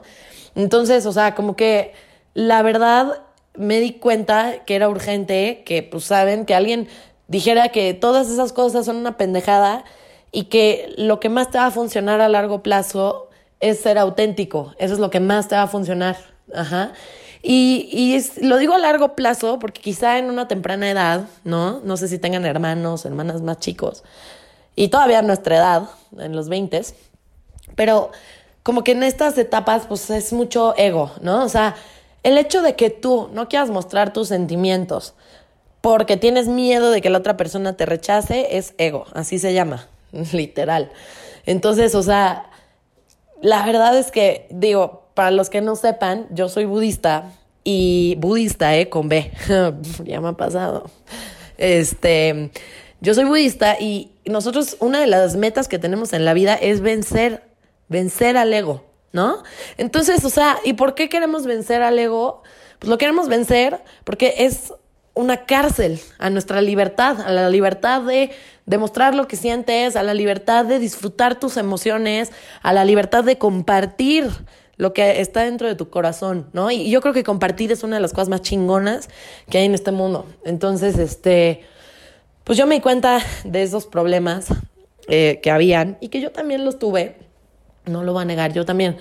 Entonces, 0.55 1.05
o 1.05 1.11
sea, 1.11 1.35
como 1.35 1.55
que 1.55 1.93
la 2.33 2.61
verdad 2.61 3.21
me 3.55 3.79
di 3.79 3.93
cuenta 3.93 4.63
que 4.65 4.75
era 4.75 4.89
urgente 4.89 5.63
que, 5.65 5.83
pues, 5.83 6.05
saben, 6.05 6.45
que 6.45 6.55
alguien 6.55 6.87
dijera 7.27 7.69
que 7.69 7.93
todas 7.93 8.29
esas 8.29 8.53
cosas 8.53 8.85
son 8.85 8.97
una 8.97 9.17
pendejada 9.17 9.83
y 10.31 10.45
que 10.45 10.93
lo 10.97 11.19
que 11.19 11.29
más 11.29 11.51
te 11.51 11.57
va 11.57 11.67
a 11.67 11.71
funcionar 11.71 12.21
a 12.21 12.29
largo 12.29 12.61
plazo 12.63 13.29
es 13.59 13.79
ser 13.79 13.97
auténtico. 13.97 14.73
Eso 14.77 14.93
es 14.93 14.99
lo 14.99 15.09
que 15.09 15.19
más 15.19 15.47
te 15.47 15.55
va 15.55 15.63
a 15.63 15.67
funcionar. 15.67 16.17
Ajá. 16.53 16.93
Y, 17.41 17.89
y 17.91 18.45
lo 18.45 18.57
digo 18.57 18.73
a 18.73 18.79
largo 18.79 19.15
plazo 19.15 19.59
porque 19.59 19.81
quizá 19.81 20.17
en 20.17 20.25
una 20.25 20.47
temprana 20.47 20.89
edad, 20.89 21.25
¿no? 21.43 21.79
No 21.83 21.95
sé 21.95 22.07
si 22.07 22.17
tengan 22.17 22.45
hermanos, 22.45 23.05
hermanas 23.05 23.41
más 23.41 23.59
chicos. 23.59 24.03
Y 24.75 24.89
todavía 24.89 25.21
nuestra 25.21 25.57
edad, 25.57 25.89
en 26.17 26.35
los 26.35 26.49
20, 26.49 26.81
pero 27.75 28.11
como 28.65 28.83
que 28.83 28.93
en 28.93 29.03
estas 29.03 29.37
etapas 29.37 29.85
pues 29.85 30.09
es 30.09 30.33
mucho 30.33 30.73
ego, 30.75 31.11
¿no? 31.21 31.43
O 31.43 31.49
sea, 31.49 31.75
el 32.23 32.35
hecho 32.39 32.63
de 32.63 32.75
que 32.75 32.89
tú 32.89 33.29
no 33.31 33.47
quieras 33.47 33.69
mostrar 33.69 34.11
tus 34.11 34.29
sentimientos 34.29 35.13
porque 35.81 36.17
tienes 36.17 36.47
miedo 36.47 36.89
de 36.89 36.99
que 36.99 37.11
la 37.11 37.19
otra 37.19 37.37
persona 37.37 37.77
te 37.77 37.85
rechace 37.85 38.57
es 38.57 38.73
ego, 38.79 39.05
así 39.13 39.37
se 39.37 39.53
llama, 39.53 39.87
literal. 40.33 40.91
Entonces, 41.45 41.93
o 41.93 42.01
sea, 42.01 42.49
la 43.39 43.63
verdad 43.67 43.95
es 43.99 44.09
que, 44.09 44.47
digo, 44.49 45.03
para 45.13 45.29
los 45.29 45.51
que 45.51 45.61
no 45.61 45.75
sepan, 45.75 46.25
yo 46.31 46.49
soy 46.49 46.65
budista 46.65 47.33
y 47.63 48.15
budista, 48.17 48.75
¿eh? 48.75 48.89
Con 48.89 49.09
B, 49.09 49.31
ya 50.05 50.21
me 50.21 50.29
ha 50.29 50.33
pasado. 50.33 50.89
Este, 51.59 52.49
yo 52.99 53.13
soy 53.13 53.25
budista 53.25 53.79
y 53.79 54.09
nosotros, 54.25 54.75
una 54.79 55.01
de 55.01 55.05
las 55.05 55.35
metas 55.35 55.67
que 55.67 55.77
tenemos 55.77 56.13
en 56.13 56.25
la 56.25 56.33
vida 56.33 56.55
es 56.55 56.81
vencer 56.81 57.43
vencer 57.87 58.37
al 58.37 58.53
ego, 58.53 58.83
¿no? 59.11 59.43
Entonces, 59.77 60.23
o 60.25 60.29
sea, 60.29 60.57
¿y 60.63 60.73
por 60.73 60.95
qué 60.95 61.09
queremos 61.09 61.45
vencer 61.45 61.81
al 61.81 61.97
ego? 61.99 62.43
Pues 62.79 62.89
lo 62.89 62.97
queremos 62.97 63.27
vencer 63.27 63.81
porque 64.03 64.35
es 64.39 64.73
una 65.13 65.45
cárcel 65.45 65.99
a 66.19 66.29
nuestra 66.29 66.61
libertad, 66.61 67.21
a 67.21 67.31
la 67.31 67.49
libertad 67.49 68.01
de 68.01 68.31
demostrar 68.65 69.15
lo 69.15 69.27
que 69.27 69.37
sientes, 69.37 69.95
a 69.95 70.03
la 70.03 70.13
libertad 70.13 70.65
de 70.65 70.77
disfrutar 70.77 71.39
tus 71.39 71.57
emociones, 71.57 72.31
a 72.61 72.73
la 72.73 72.83
libertad 72.83 73.23
de 73.23 73.37
compartir 73.37 74.29
lo 74.77 74.93
que 74.93 75.21
está 75.21 75.45
dentro 75.45 75.67
de 75.67 75.75
tu 75.75 75.89
corazón, 75.89 76.49
¿no? 76.51 76.69
Y 76.69 76.89
yo 76.89 76.99
creo 76.99 77.13
que 77.13 77.23
compartir 77.23 77.71
es 77.71 77.83
una 77.83 77.95
de 77.95 78.01
las 78.01 78.11
cosas 78.11 78.27
más 78.27 78.41
chingonas 78.41 79.09
que 79.49 79.59
hay 79.59 79.65
en 79.65 79.73
este 79.73 79.91
mundo. 79.91 80.25
Entonces, 80.43 80.97
este, 80.97 81.61
pues 82.43 82.57
yo 82.57 82.67
me 82.67 82.75
di 82.75 82.81
cuenta 82.81 83.21
de 83.45 83.63
esos 83.63 83.85
problemas 83.85 84.47
eh, 85.07 85.39
que 85.41 85.49
habían 85.49 85.97
y 86.01 86.09
que 86.09 86.19
yo 86.19 86.31
también 86.31 86.65
los 86.65 86.77
tuve 86.77 87.24
no 87.85 88.03
lo 88.03 88.13
va 88.13 88.21
a 88.21 88.25
negar, 88.25 88.53
yo 88.53 88.65
también 88.65 88.97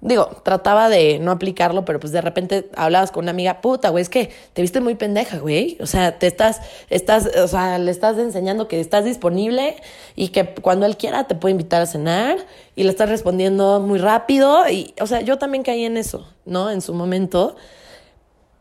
digo, 0.00 0.28
trataba 0.44 0.88
de 0.88 1.18
no 1.18 1.32
aplicarlo, 1.32 1.84
pero 1.84 1.98
pues 1.98 2.12
de 2.12 2.20
repente 2.20 2.70
hablabas 2.76 3.10
con 3.10 3.24
una 3.24 3.30
amiga, 3.30 3.60
puta, 3.60 3.88
güey, 3.88 4.02
es 4.02 4.08
que 4.08 4.30
te 4.52 4.62
viste 4.62 4.80
muy 4.80 4.94
pendeja, 4.94 5.38
güey. 5.38 5.78
O 5.80 5.86
sea, 5.86 6.18
te 6.18 6.26
estás, 6.26 6.60
estás, 6.90 7.26
o 7.36 7.48
sea, 7.48 7.78
le 7.78 7.90
estás 7.90 8.18
enseñando 8.18 8.68
que 8.68 8.80
estás 8.80 9.04
disponible 9.04 9.76
y 10.14 10.28
que 10.28 10.46
cuando 10.46 10.86
él 10.86 10.96
quiera 10.96 11.24
te 11.24 11.34
puede 11.34 11.52
invitar 11.52 11.82
a 11.82 11.86
cenar 11.86 12.38
y 12.74 12.84
le 12.84 12.90
estás 12.90 13.08
respondiendo 13.08 13.80
muy 13.80 13.98
rápido. 13.98 14.68
Y, 14.68 14.94
o 15.00 15.06
sea, 15.06 15.22
yo 15.22 15.38
también 15.38 15.64
caí 15.64 15.84
en 15.84 15.96
eso, 15.96 16.28
¿no? 16.44 16.70
En 16.70 16.82
su 16.82 16.94
momento. 16.94 17.56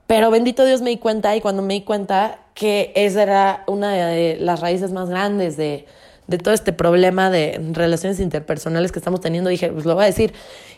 Pero 0.08 0.32
bendito 0.32 0.66
Dios 0.66 0.82
me 0.82 0.92
di 0.92 0.98
cuenta 0.98 1.36
y 1.36 1.42
cuando 1.42 1.62
me 1.62 1.74
di 1.74 1.82
cuenta 1.82 2.40
que 2.54 2.94
esa 2.96 3.24
era 3.24 3.64
una 3.68 3.92
de 3.92 4.38
las 4.40 4.62
raíces 4.62 4.92
más 4.92 5.10
grandes 5.10 5.58
de, 5.58 5.86
de 6.28 6.38
todo 6.38 6.54
este 6.54 6.74
problema 6.74 7.30
de 7.30 7.62
relaciones 7.74 8.20
interpersonales 8.20 8.92
que 8.92 9.00
estamos 9.00 9.22
teniendo, 9.22 9.50
dije, 9.50 9.72
pues 9.72 9.86
lo 9.86 9.96
voy 9.96 10.04
a 10.04 10.08
decir. 10.08 10.34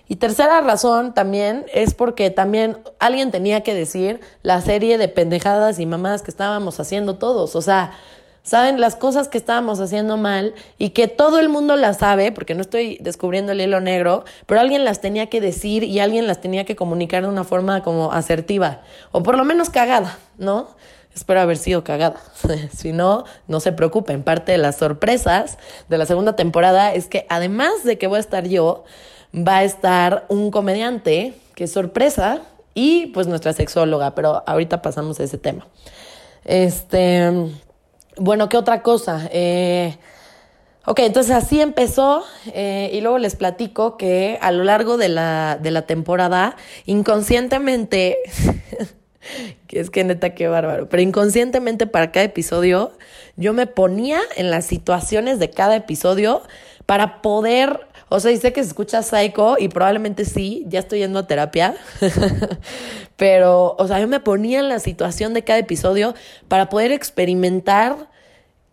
Y 0.09 0.17
tercera 0.17 0.61
razón 0.61 1.13
también 1.13 1.65
es 1.73 1.93
porque 1.93 2.29
también 2.29 2.77
alguien 2.99 3.31
tenía 3.31 3.61
que 3.61 3.73
decir 3.73 4.21
la 4.41 4.61
serie 4.61 4.97
de 4.97 5.07
pendejadas 5.07 5.79
y 5.79 5.85
mamás 5.85 6.21
que 6.21 6.31
estábamos 6.31 6.79
haciendo 6.79 7.15
todos. 7.15 7.55
O 7.55 7.61
sea, 7.61 7.91
saben 8.47 8.79
las 8.79 8.95
cosas 8.95 9.27
que 9.27 9.37
estábamos 9.37 9.81
haciendo 9.81 10.15
mal 10.15 10.55
y 10.77 10.91
que 10.91 11.09
todo 11.09 11.39
el 11.39 11.49
mundo 11.49 11.75
las 11.75 11.97
sabe, 11.97 12.31
porque 12.31 12.55
no 12.55 12.61
estoy 12.61 12.97
descubriendo 13.01 13.51
el 13.51 13.59
hilo 13.59 13.81
negro, 13.81 14.23
pero 14.45 14.61
alguien 14.61 14.85
las 14.85 15.01
tenía 15.01 15.27
que 15.27 15.41
decir 15.41 15.83
y 15.83 15.99
alguien 15.99 16.27
las 16.27 16.39
tenía 16.39 16.63
que 16.63 16.77
comunicar 16.77 17.23
de 17.23 17.29
una 17.29 17.43
forma 17.43 17.83
como 17.83 18.13
asertiva, 18.13 18.81
o 19.11 19.21
por 19.21 19.37
lo 19.37 19.43
menos 19.43 19.69
cagada, 19.69 20.17
¿no? 20.37 20.69
Espero 21.17 21.41
haber 21.41 21.57
sido 21.57 21.83
cagada. 21.83 22.17
si 22.75 22.91
no, 22.91 23.25
no 23.47 23.59
se 23.59 23.71
preocupen. 23.71 24.21
Parte 24.21 24.51
de 24.51 24.59
las 24.59 24.77
sorpresas 24.77 25.57
de 25.89 25.97
la 25.97 26.05
segunda 26.05 26.35
temporada 26.35 26.93
es 26.93 27.07
que 27.07 27.25
además 27.27 27.83
de 27.83 27.97
que 27.97 28.05
voy 28.05 28.17
a 28.17 28.19
estar 28.19 28.47
yo, 28.47 28.83
va 29.33 29.57
a 29.57 29.63
estar 29.63 30.27
un 30.29 30.51
comediante, 30.51 31.33
que 31.55 31.63
es 31.63 31.71
sorpresa, 31.71 32.41
y 32.75 33.07
pues 33.07 33.25
nuestra 33.25 33.51
sexóloga, 33.53 34.13
pero 34.13 34.43
ahorita 34.45 34.83
pasamos 34.83 35.19
a 35.19 35.23
ese 35.23 35.39
tema. 35.39 35.65
Este, 36.45 37.31
bueno, 38.17 38.47
¿qué 38.47 38.57
otra 38.57 38.83
cosa? 38.83 39.27
Eh, 39.31 39.97
ok, 40.85 40.99
entonces 40.99 41.35
así 41.35 41.61
empezó 41.61 42.23
eh, 42.53 42.91
y 42.93 43.01
luego 43.01 43.17
les 43.17 43.35
platico 43.35 43.97
que 43.97 44.37
a 44.39 44.51
lo 44.51 44.63
largo 44.63 44.97
de 44.97 45.09
la, 45.09 45.57
de 45.59 45.71
la 45.71 45.87
temporada, 45.87 46.55
inconscientemente 46.85 48.19
que 49.67 49.79
es 49.79 49.89
que 49.89 50.03
neta, 50.03 50.33
qué 50.33 50.47
bárbaro. 50.47 50.89
Pero 50.89 51.01
inconscientemente 51.01 51.87
para 51.87 52.11
cada 52.11 52.25
episodio, 52.25 52.91
yo 53.35 53.53
me 53.53 53.67
ponía 53.67 54.21
en 54.35 54.49
las 54.51 54.65
situaciones 54.65 55.39
de 55.39 55.49
cada 55.49 55.75
episodio 55.75 56.41
para 56.85 57.21
poder, 57.21 57.81
o 58.09 58.19
sea, 58.19 58.35
sé 58.37 58.53
que 58.53 58.63
se 58.63 58.69
escucha 58.69 59.03
psycho 59.03 59.57
y 59.59 59.67
probablemente 59.67 60.25
sí, 60.25 60.65
ya 60.67 60.79
estoy 60.79 60.99
yendo 60.99 61.19
a 61.19 61.27
terapia, 61.27 61.75
pero, 63.17 63.75
o 63.77 63.87
sea, 63.87 63.99
yo 63.99 64.07
me 64.07 64.19
ponía 64.19 64.59
en 64.59 64.69
la 64.69 64.79
situación 64.79 65.33
de 65.33 65.43
cada 65.43 65.59
episodio 65.59 66.15
para 66.47 66.69
poder 66.69 66.91
experimentar 66.91 68.07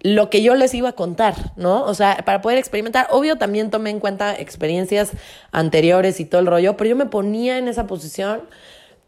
lo 0.04 0.28
que 0.28 0.42
yo 0.42 0.54
les 0.54 0.74
iba 0.74 0.90
a 0.90 0.92
contar, 0.92 1.34
¿no? 1.56 1.82
O 1.84 1.94
sea, 1.94 2.18
para 2.26 2.42
poder 2.42 2.58
experimentar, 2.58 3.08
obvio 3.10 3.36
también 3.36 3.70
tomé 3.70 3.88
en 3.88 4.00
cuenta 4.00 4.34
experiencias 4.38 5.12
anteriores 5.50 6.20
y 6.20 6.26
todo 6.26 6.42
el 6.42 6.46
rollo, 6.46 6.76
pero 6.76 6.90
yo 6.90 6.96
me 6.96 7.06
ponía 7.06 7.56
en 7.56 7.68
esa 7.68 7.86
posición 7.86 8.42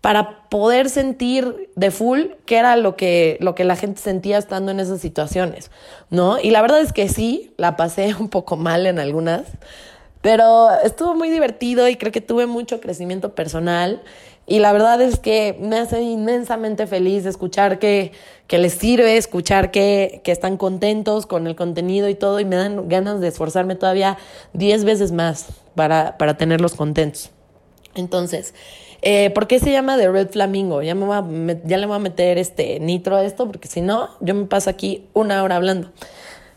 para 0.07 0.49
poder 0.51 0.89
sentir 0.89 1.69
de 1.75 1.91
full 1.91 2.27
qué 2.45 2.59
era 2.59 2.77
lo 2.77 2.95
que, 2.95 3.39
lo 3.41 3.57
que 3.57 3.65
la 3.65 3.75
gente 3.75 4.01
sentía 4.01 4.39
estando 4.39 4.71
en 4.71 4.79
esas 4.79 5.01
situaciones, 5.01 5.73
¿no? 6.11 6.39
Y 6.39 6.51
la 6.53 6.63
verdad 6.63 6.81
es 6.81 6.93
que 6.93 7.09
sí, 7.09 7.53
la 7.57 7.77
pasé 7.77 8.15
un 8.21 8.29
poco 8.29 8.57
mal 8.57 8.87
en 8.87 9.01
algunas, 9.01 9.43
pero 10.23 10.71
estuvo 10.85 11.17
muy 11.17 11.29
divertido 11.29 11.89
y 11.89 11.97
creo 11.97 12.13
que 12.13 12.21
tuve 12.21 12.47
mucho 12.47 12.81
crecimiento 12.81 13.35
personal 13.35 14.01
y 14.47 14.61
la 14.61 14.73
verdad 14.73 15.03
es 15.03 15.19
que 15.19 15.59
me 15.61 15.77
hace 15.77 16.01
inmensamente 16.03 16.87
feliz 16.87 17.27
escuchar 17.27 17.81
que, 17.81 18.13
que 18.47 18.59
les 18.59 18.75
sirve, 18.75 19.17
escuchar 19.17 19.73
que, 19.73 20.21
que 20.23 20.31
están 20.31 20.57
contentos 20.57 21.27
con 21.27 21.49
el 21.49 21.57
contenido 21.57 22.09
y 22.09 22.15
todo 22.15 22.39
y 22.39 22.45
me 22.45 22.55
dan 22.55 22.89
ganas 22.89 23.19
de 23.19 23.27
esforzarme 23.27 23.75
todavía 23.75 24.19
10 24.53 24.85
veces 24.85 25.11
más 25.11 25.47
para, 25.75 26.17
para 26.17 26.37
tenerlos 26.37 26.77
contentos. 26.77 27.33
Entonces, 27.97 28.55
eh, 29.09 29.31
¿Por 29.31 29.47
qué 29.47 29.61
se 29.61 29.71
llama 29.71 29.97
The 29.97 30.11
Red 30.11 30.31
Flamingo? 30.31 30.83
Ya, 30.83 30.97
me 30.97 31.61
ya 31.65 31.77
le 31.77 31.87
voy 31.87 31.95
a 31.95 32.01
meter 32.01 32.39
este 32.39 32.81
nitro 32.81 33.15
a 33.15 33.25
esto, 33.25 33.47
porque 33.47 33.69
si 33.69 33.81
no, 33.81 34.11
yo 34.21 34.35
me 34.35 34.47
paso 34.47 34.69
aquí 34.69 35.07
una 35.13 35.45
hora 35.45 35.55
hablando, 35.55 35.93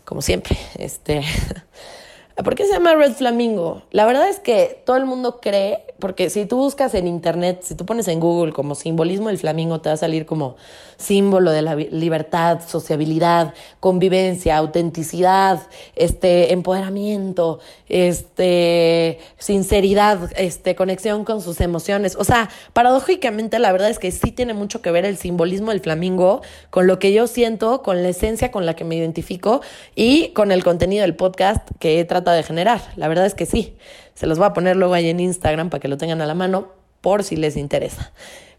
como 0.04 0.24
siempre. 0.24 0.58
Este, 0.80 1.22
¿Por 2.44 2.56
qué 2.56 2.66
se 2.66 2.72
llama 2.72 2.96
Red 2.96 3.14
Flamingo? 3.14 3.82
La 3.92 4.06
verdad 4.06 4.30
es 4.30 4.40
que 4.40 4.82
todo 4.86 4.96
el 4.96 5.06
mundo 5.06 5.40
cree, 5.42 5.84
porque 6.00 6.30
si 6.30 6.46
tú 6.46 6.56
buscas 6.56 6.94
en 6.94 7.06
internet, 7.06 7.64
si 7.64 7.76
tú 7.76 7.86
pones 7.86 8.08
en 8.08 8.22
Google 8.22 8.54
como 8.54 8.76
simbolismo 8.76 9.28
del 9.28 9.38
flamingo, 9.38 9.82
te 9.82 9.90
va 9.90 9.96
a 9.96 9.98
salir 9.98 10.26
como 10.26 10.56
símbolo 10.96 11.52
de 11.52 11.62
la 11.62 11.76
libertad, 11.76 12.62
sociabilidad, 12.66 13.54
convivencia, 13.82 14.58
autenticidad, 14.58 15.68
este, 15.96 16.54
empoderamiento, 16.54 17.60
este, 17.90 19.20
sinceridad, 19.38 20.32
este, 20.38 20.76
conexión 20.76 21.26
con 21.26 21.42
sus 21.42 21.60
emociones. 21.60 22.16
O 22.16 22.24
sea, 22.24 22.50
paradójicamente 22.72 23.60
la 23.60 23.72
verdad 23.74 23.90
es 23.90 24.00
que 24.00 24.12
sí 24.12 24.32
tiene 24.32 24.54
mucho 24.54 24.82
que 24.82 24.92
ver 24.92 25.06
el 25.06 25.18
simbolismo 25.18 25.72
del 25.72 25.82
flamingo 25.82 26.42
con 26.70 26.88
lo 26.88 27.00
que 27.00 27.12
yo 27.12 27.28
siento, 27.28 27.82
con 27.82 28.02
la 28.02 28.10
esencia 28.10 28.52
con 28.52 28.66
la 28.66 28.76
que 28.76 28.86
me 28.86 28.96
identifico 28.96 29.62
y 29.96 30.30
con 30.30 30.52
el 30.52 30.64
contenido 30.64 31.02
del 31.02 31.16
podcast 31.16 31.68
que 31.80 32.00
he 32.00 32.06
tratado 32.06 32.29
de 32.34 32.44
generar. 32.44 32.82
La 32.96 33.08
verdad 33.08 33.26
es 33.26 33.36
que 33.36 33.46
sí. 33.46 33.78
Se 34.14 34.28
los 34.28 34.38
voy 34.38 34.48
a 34.48 34.54
poner 34.54 34.76
luego 34.76 34.94
ahí 34.94 35.10
en 35.10 35.20
Instagram 35.20 35.70
para 35.70 35.82
que 35.82 35.88
lo 35.88 35.98
tengan 35.98 36.22
a 36.22 36.26
la 36.26 36.36
mano 36.36 36.70
por 37.02 37.24
si 37.24 37.36
les 37.36 37.58
interesa. 37.58 38.12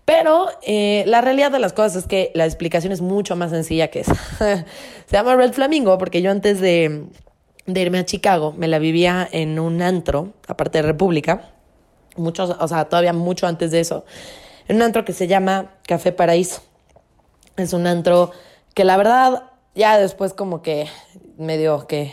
Pero 0.05 0.49
eh, 0.63 1.05
la 1.07 1.21
realidad 1.21 1.53
de 1.53 1.59
las 1.59 1.73
cosas 1.73 1.97
es 1.97 2.07
que 2.09 2.33
la 2.35 2.45
explicación 2.45 2.93
es 2.93 3.01
mucho 3.01 3.37
más 3.37 3.51
sencilla 3.51 3.89
que 3.89 4.01
esa. 4.01 4.15
Se 5.07 5.13
llama 5.13 5.37
Red 5.37 5.53
Flamingo 5.53 5.99
porque 5.99 6.23
yo 6.23 6.31
antes 6.31 6.61
de, 6.61 7.05
irme 7.67 7.99
a 7.99 8.05
Chicago 8.05 8.53
me 8.57 8.67
la 8.67 8.79
vivía 8.79 9.29
en 9.31 9.59
un 9.61 9.83
antro, 9.83 10.33
aparte 10.49 10.79
de 10.79 10.83
República, 10.83 11.53
muchos, 12.17 12.57
o 12.59 12.69
sea, 12.69 12.87
todavía 12.87 13.13
mucho 13.13 13.47
antes 13.47 13.71
de 13.71 13.81
eso, 13.81 14.05
en 14.67 14.77
un 14.77 14.83
antro 14.83 15.05
que 15.05 15.13
se 15.13 15.29
llama 15.29 15.75
Café 15.87 16.13
Paraíso. 16.13 16.63
Es 17.57 17.73
un 17.73 17.87
antro 17.87 18.33
que 18.75 18.85
la 18.85 18.97
verdad 18.97 19.45
ya 19.75 19.99
después 19.99 20.33
como 20.33 20.63
que 20.63 20.89
medio 21.37 21.87
que, 21.87 22.13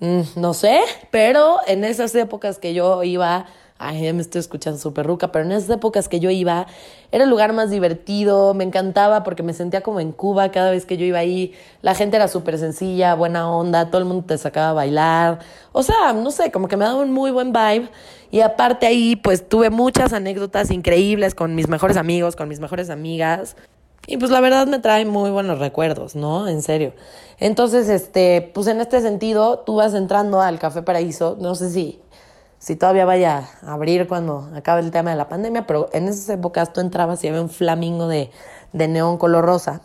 no 0.00 0.54
sé, 0.54 0.80
pero 1.10 1.58
en 1.66 1.84
esas 1.84 2.14
épocas 2.14 2.58
que 2.58 2.74
yo 2.74 3.02
iba 3.02 3.46
ay, 3.80 4.12
me 4.12 4.20
estoy 4.20 4.40
escuchando 4.40 4.78
súper 4.78 5.06
ruca, 5.06 5.32
pero 5.32 5.46
en 5.46 5.52
esas 5.52 5.70
épocas 5.70 6.08
que 6.08 6.20
yo 6.20 6.28
iba, 6.28 6.66
era 7.12 7.24
el 7.24 7.30
lugar 7.30 7.54
más 7.54 7.70
divertido, 7.70 8.52
me 8.52 8.62
encantaba 8.62 9.22
porque 9.24 9.42
me 9.42 9.54
sentía 9.54 9.80
como 9.80 10.00
en 10.00 10.12
Cuba 10.12 10.50
cada 10.50 10.70
vez 10.70 10.84
que 10.84 10.98
yo 10.98 11.06
iba 11.06 11.18
ahí, 11.18 11.54
la 11.80 11.94
gente 11.94 12.16
era 12.16 12.28
súper 12.28 12.58
sencilla, 12.58 13.14
buena 13.14 13.50
onda, 13.50 13.86
todo 13.86 13.98
el 13.98 14.04
mundo 14.04 14.26
te 14.26 14.36
sacaba 14.36 14.68
a 14.70 14.72
bailar, 14.74 15.38
o 15.72 15.82
sea, 15.82 16.12
no 16.12 16.30
sé, 16.30 16.52
como 16.52 16.68
que 16.68 16.76
me 16.76 16.84
daba 16.84 17.00
un 17.00 17.10
muy 17.10 17.30
buen 17.30 17.52
vibe. 17.52 17.88
Y 18.32 18.42
aparte 18.42 18.86
ahí, 18.86 19.16
pues 19.16 19.48
tuve 19.48 19.70
muchas 19.70 20.12
anécdotas 20.12 20.70
increíbles 20.70 21.34
con 21.34 21.56
mis 21.56 21.68
mejores 21.68 21.96
amigos, 21.96 22.36
con 22.36 22.48
mis 22.48 22.60
mejores 22.60 22.88
amigas. 22.88 23.56
Y 24.06 24.16
pues 24.16 24.30
la 24.30 24.40
verdad 24.40 24.66
me 24.66 24.78
trae 24.78 25.04
muy 25.04 25.30
buenos 25.30 25.58
recuerdos, 25.58 26.16
¿no? 26.16 26.48
En 26.48 26.62
serio. 26.62 26.94
Entonces, 27.38 27.88
este, 27.88 28.50
pues 28.54 28.66
en 28.66 28.80
este 28.80 29.00
sentido, 29.00 29.60
tú 29.60 29.76
vas 29.76 29.94
entrando 29.94 30.40
al 30.40 30.58
Café 30.58 30.82
Paraíso, 30.82 31.36
no 31.38 31.54
sé 31.54 31.70
si 31.70 32.00
si 32.60 32.76
todavía 32.76 33.06
vaya 33.06 33.48
a 33.62 33.72
abrir 33.72 34.06
cuando 34.06 34.50
acabe 34.54 34.82
el 34.82 34.90
tema 34.90 35.10
de 35.10 35.16
la 35.16 35.28
pandemia, 35.28 35.66
pero 35.66 35.88
en 35.94 36.08
esas 36.08 36.28
épocas 36.28 36.74
tú 36.74 36.80
entrabas 36.82 37.24
y 37.24 37.28
había 37.28 37.40
un 37.40 37.48
flamingo 37.48 38.06
de, 38.06 38.30
de 38.74 38.86
neón 38.86 39.16
color 39.16 39.46
rosa. 39.46 39.80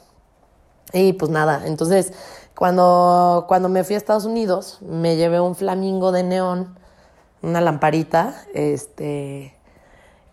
Y 0.92 1.14
pues 1.14 1.32
nada, 1.32 1.64
entonces 1.66 2.14
cuando, 2.54 3.46
cuando 3.48 3.70
me 3.70 3.86
fui 3.86 3.96
a 3.96 3.98
Estados 3.98 4.26
Unidos, 4.26 4.80
me 4.82 5.16
llevé 5.16 5.40
un 5.40 5.56
flamingo 5.56 6.12
de 6.12 6.24
neón, 6.24 6.78
una 7.42 7.62
lamparita, 7.62 8.36
este, 8.54 9.56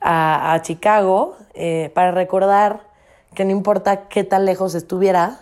a, 0.01 0.53
a 0.55 0.63
Chicago, 0.63 1.37
eh, 1.55 1.93
para 1.95 2.11
recordar 2.11 2.81
que 3.35 3.45
no 3.45 3.51
importa 3.51 4.09
qué 4.09 4.25
tan 4.25 4.45
lejos 4.45 4.75
estuviera, 4.75 5.41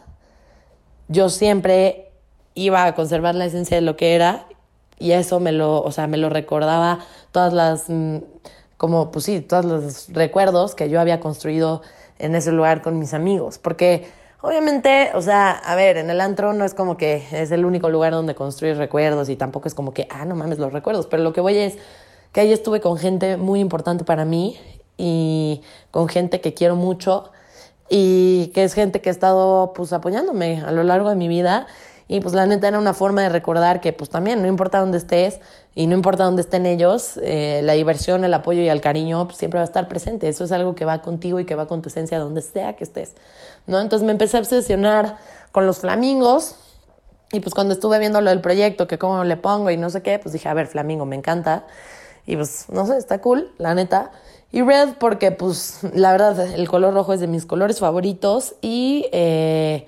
yo 1.08 1.28
siempre 1.28 2.10
iba 2.54 2.84
a 2.84 2.94
conservar 2.94 3.34
la 3.34 3.46
esencia 3.46 3.76
de 3.76 3.80
lo 3.80 3.96
que 3.96 4.14
era 4.14 4.46
y 4.98 5.12
eso 5.12 5.40
me 5.40 5.52
lo, 5.52 5.82
o 5.82 5.90
sea, 5.92 6.06
me 6.06 6.18
lo 6.18 6.28
recordaba 6.28 7.00
todas 7.32 7.52
las, 7.52 7.84
mm, 7.88 8.18
como, 8.76 9.10
pues 9.10 9.24
sí, 9.24 9.40
todos 9.40 9.64
los 9.64 10.08
recuerdos 10.12 10.74
que 10.74 10.88
yo 10.88 11.00
había 11.00 11.20
construido 11.20 11.82
en 12.18 12.34
ese 12.34 12.52
lugar 12.52 12.82
con 12.82 12.98
mis 12.98 13.14
amigos, 13.14 13.58
porque 13.58 14.06
obviamente, 14.42 15.10
o 15.14 15.22
sea, 15.22 15.50
a 15.52 15.74
ver, 15.74 15.96
en 15.96 16.10
el 16.10 16.20
antro 16.20 16.52
no 16.52 16.64
es 16.64 16.74
como 16.74 16.96
que 16.96 17.24
es 17.32 17.50
el 17.50 17.64
único 17.64 17.88
lugar 17.88 18.12
donde 18.12 18.34
construir 18.34 18.76
recuerdos 18.76 19.28
y 19.30 19.36
tampoco 19.36 19.68
es 19.68 19.74
como 19.74 19.94
que, 19.94 20.06
ah, 20.10 20.24
no 20.24 20.34
mames 20.36 20.58
los 20.58 20.72
recuerdos, 20.72 21.06
pero 21.06 21.22
lo 21.22 21.32
que 21.32 21.40
voy 21.40 21.56
es 21.56 21.78
que 22.32 22.42
ahí 22.42 22.52
estuve 22.52 22.80
con 22.80 22.98
gente 22.98 23.36
muy 23.36 23.60
importante 23.60 24.04
para 24.04 24.24
mí 24.24 24.58
y 24.96 25.62
con 25.90 26.08
gente 26.08 26.40
que 26.40 26.52
quiero 26.52 26.76
mucho 26.76 27.32
y 27.90 28.52
que 28.54 28.64
es 28.64 28.72
gente 28.72 29.00
que 29.00 29.10
ha 29.10 29.12
estado 29.12 29.72
pues 29.74 29.92
apoyándome 29.92 30.62
a 30.64 30.70
lo 30.70 30.84
largo 30.84 31.10
de 31.10 31.16
mi 31.16 31.28
vida 31.28 31.66
Y 32.12 32.20
pues 32.20 32.34
la 32.34 32.44
neta 32.44 32.66
era 32.66 32.78
una 32.80 32.92
forma 32.92 33.22
de 33.22 33.28
recordar 33.28 33.80
que 33.80 33.92
pues 33.92 34.10
también 34.10 34.42
no 34.42 34.48
importa 34.48 34.80
dónde 34.80 34.98
estés 34.98 35.38
y 35.76 35.86
no 35.86 35.94
importa 35.94 36.24
dónde 36.24 36.42
estén 36.42 36.66
ellos, 36.66 37.20
eh, 37.22 37.60
la 37.62 37.74
diversión, 37.74 38.24
el 38.24 38.34
apoyo 38.34 38.62
y 38.62 38.68
el 38.68 38.80
cariño 38.80 39.26
pues, 39.26 39.38
siempre 39.38 39.58
va 39.58 39.62
a 39.62 39.64
estar 39.64 39.86
presente. 39.86 40.28
Eso 40.28 40.42
es 40.42 40.50
algo 40.50 40.74
que 40.74 40.84
va 40.84 41.02
contigo 41.02 41.38
y 41.38 41.44
que 41.44 41.54
va 41.54 41.66
con 41.66 41.82
tu 41.82 41.88
esencia 41.88 42.18
donde 42.18 42.42
sea 42.42 42.74
que 42.74 42.82
estés, 42.82 43.14
¿no? 43.68 43.80
Entonces 43.80 44.04
me 44.04 44.10
empecé 44.10 44.38
a 44.38 44.40
obsesionar 44.40 45.18
con 45.52 45.66
los 45.66 45.78
flamingos 45.78 46.56
y 47.32 47.38
pues 47.38 47.54
cuando 47.54 47.74
estuve 47.74 48.00
viendo 48.00 48.20
lo 48.20 48.30
del 48.30 48.40
proyecto, 48.40 48.88
que 48.88 48.98
cómo 48.98 49.22
le 49.22 49.36
pongo 49.36 49.70
y 49.70 49.76
no 49.76 49.88
sé 49.88 50.02
qué, 50.02 50.18
pues 50.18 50.32
dije, 50.32 50.48
a 50.48 50.54
ver, 50.54 50.66
flamingo, 50.66 51.06
me 51.06 51.14
encanta. 51.14 51.64
Y 52.26 52.34
pues, 52.36 52.66
no 52.70 52.86
sé, 52.86 52.96
está 52.96 53.20
cool, 53.20 53.52
la 53.58 53.74
neta. 53.74 54.10
Y 54.52 54.62
red 54.62 54.90
porque 54.98 55.30
pues 55.30 55.80
la 55.94 56.12
verdad 56.12 56.40
el 56.40 56.68
color 56.68 56.94
rojo 56.94 57.12
es 57.12 57.20
de 57.20 57.26
mis 57.26 57.46
colores 57.46 57.78
favoritos 57.78 58.54
y... 58.60 59.06
Eh, 59.12 59.86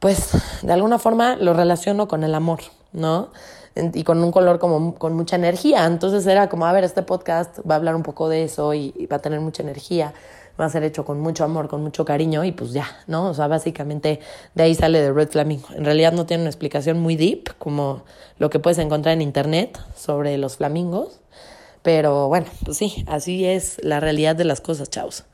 pues 0.00 0.30
de 0.62 0.72
alguna 0.72 0.98
forma 0.98 1.36
lo 1.36 1.52
relaciono 1.52 2.08
con 2.08 2.24
el 2.24 2.34
amor, 2.34 2.60
¿no? 2.92 3.28
Y 3.76 4.02
con 4.02 4.24
un 4.24 4.32
color 4.32 4.58
como 4.58 4.94
con 4.96 5.12
mucha 5.14 5.36
energía. 5.36 5.84
Entonces 5.86 6.26
era 6.26 6.48
como, 6.48 6.66
a 6.66 6.72
ver, 6.72 6.82
este 6.82 7.02
podcast 7.02 7.58
va 7.70 7.74
a 7.74 7.76
hablar 7.76 7.94
un 7.94 8.02
poco 8.02 8.28
de 8.28 8.44
eso 8.44 8.74
y, 8.74 9.06
va 9.12 9.16
a 9.16 9.20
tener 9.20 9.40
mucha 9.40 9.62
energía, 9.62 10.12
va 10.58 10.64
a 10.64 10.70
ser 10.70 10.82
hecho 10.82 11.04
con 11.04 11.20
mucho 11.20 11.44
amor, 11.44 11.68
con 11.68 11.82
mucho 11.82 12.04
cariño 12.04 12.44
y 12.44 12.52
pues 12.52 12.72
ya, 12.72 12.86
¿no? 13.06 13.28
O 13.28 13.34
sea, 13.34 13.46
básicamente 13.46 14.20
de 14.54 14.62
ahí 14.62 14.74
sale 14.74 15.00
de 15.00 15.12
Red 15.12 15.28
Flamingo. 15.28 15.68
En 15.74 15.84
realidad 15.84 16.12
no 16.12 16.26
tiene 16.26 16.42
una 16.42 16.50
explicación 16.50 16.98
muy 16.98 17.16
deep 17.16 17.56
como 17.58 18.02
lo 18.38 18.50
que 18.50 18.58
puedes 18.58 18.78
encontrar 18.78 19.12
en 19.12 19.22
internet 19.22 19.78
sobre 19.94 20.36
los 20.38 20.56
flamingos. 20.56 21.20
Pero 21.82 22.28
bueno, 22.28 22.46
pues 22.64 22.76
sí, 22.76 23.04
así 23.06 23.46
es 23.46 23.78
la 23.82 24.00
realidad 24.00 24.36
de 24.36 24.44
las 24.44 24.60
cosas, 24.60 24.90
chavos. 24.90 25.24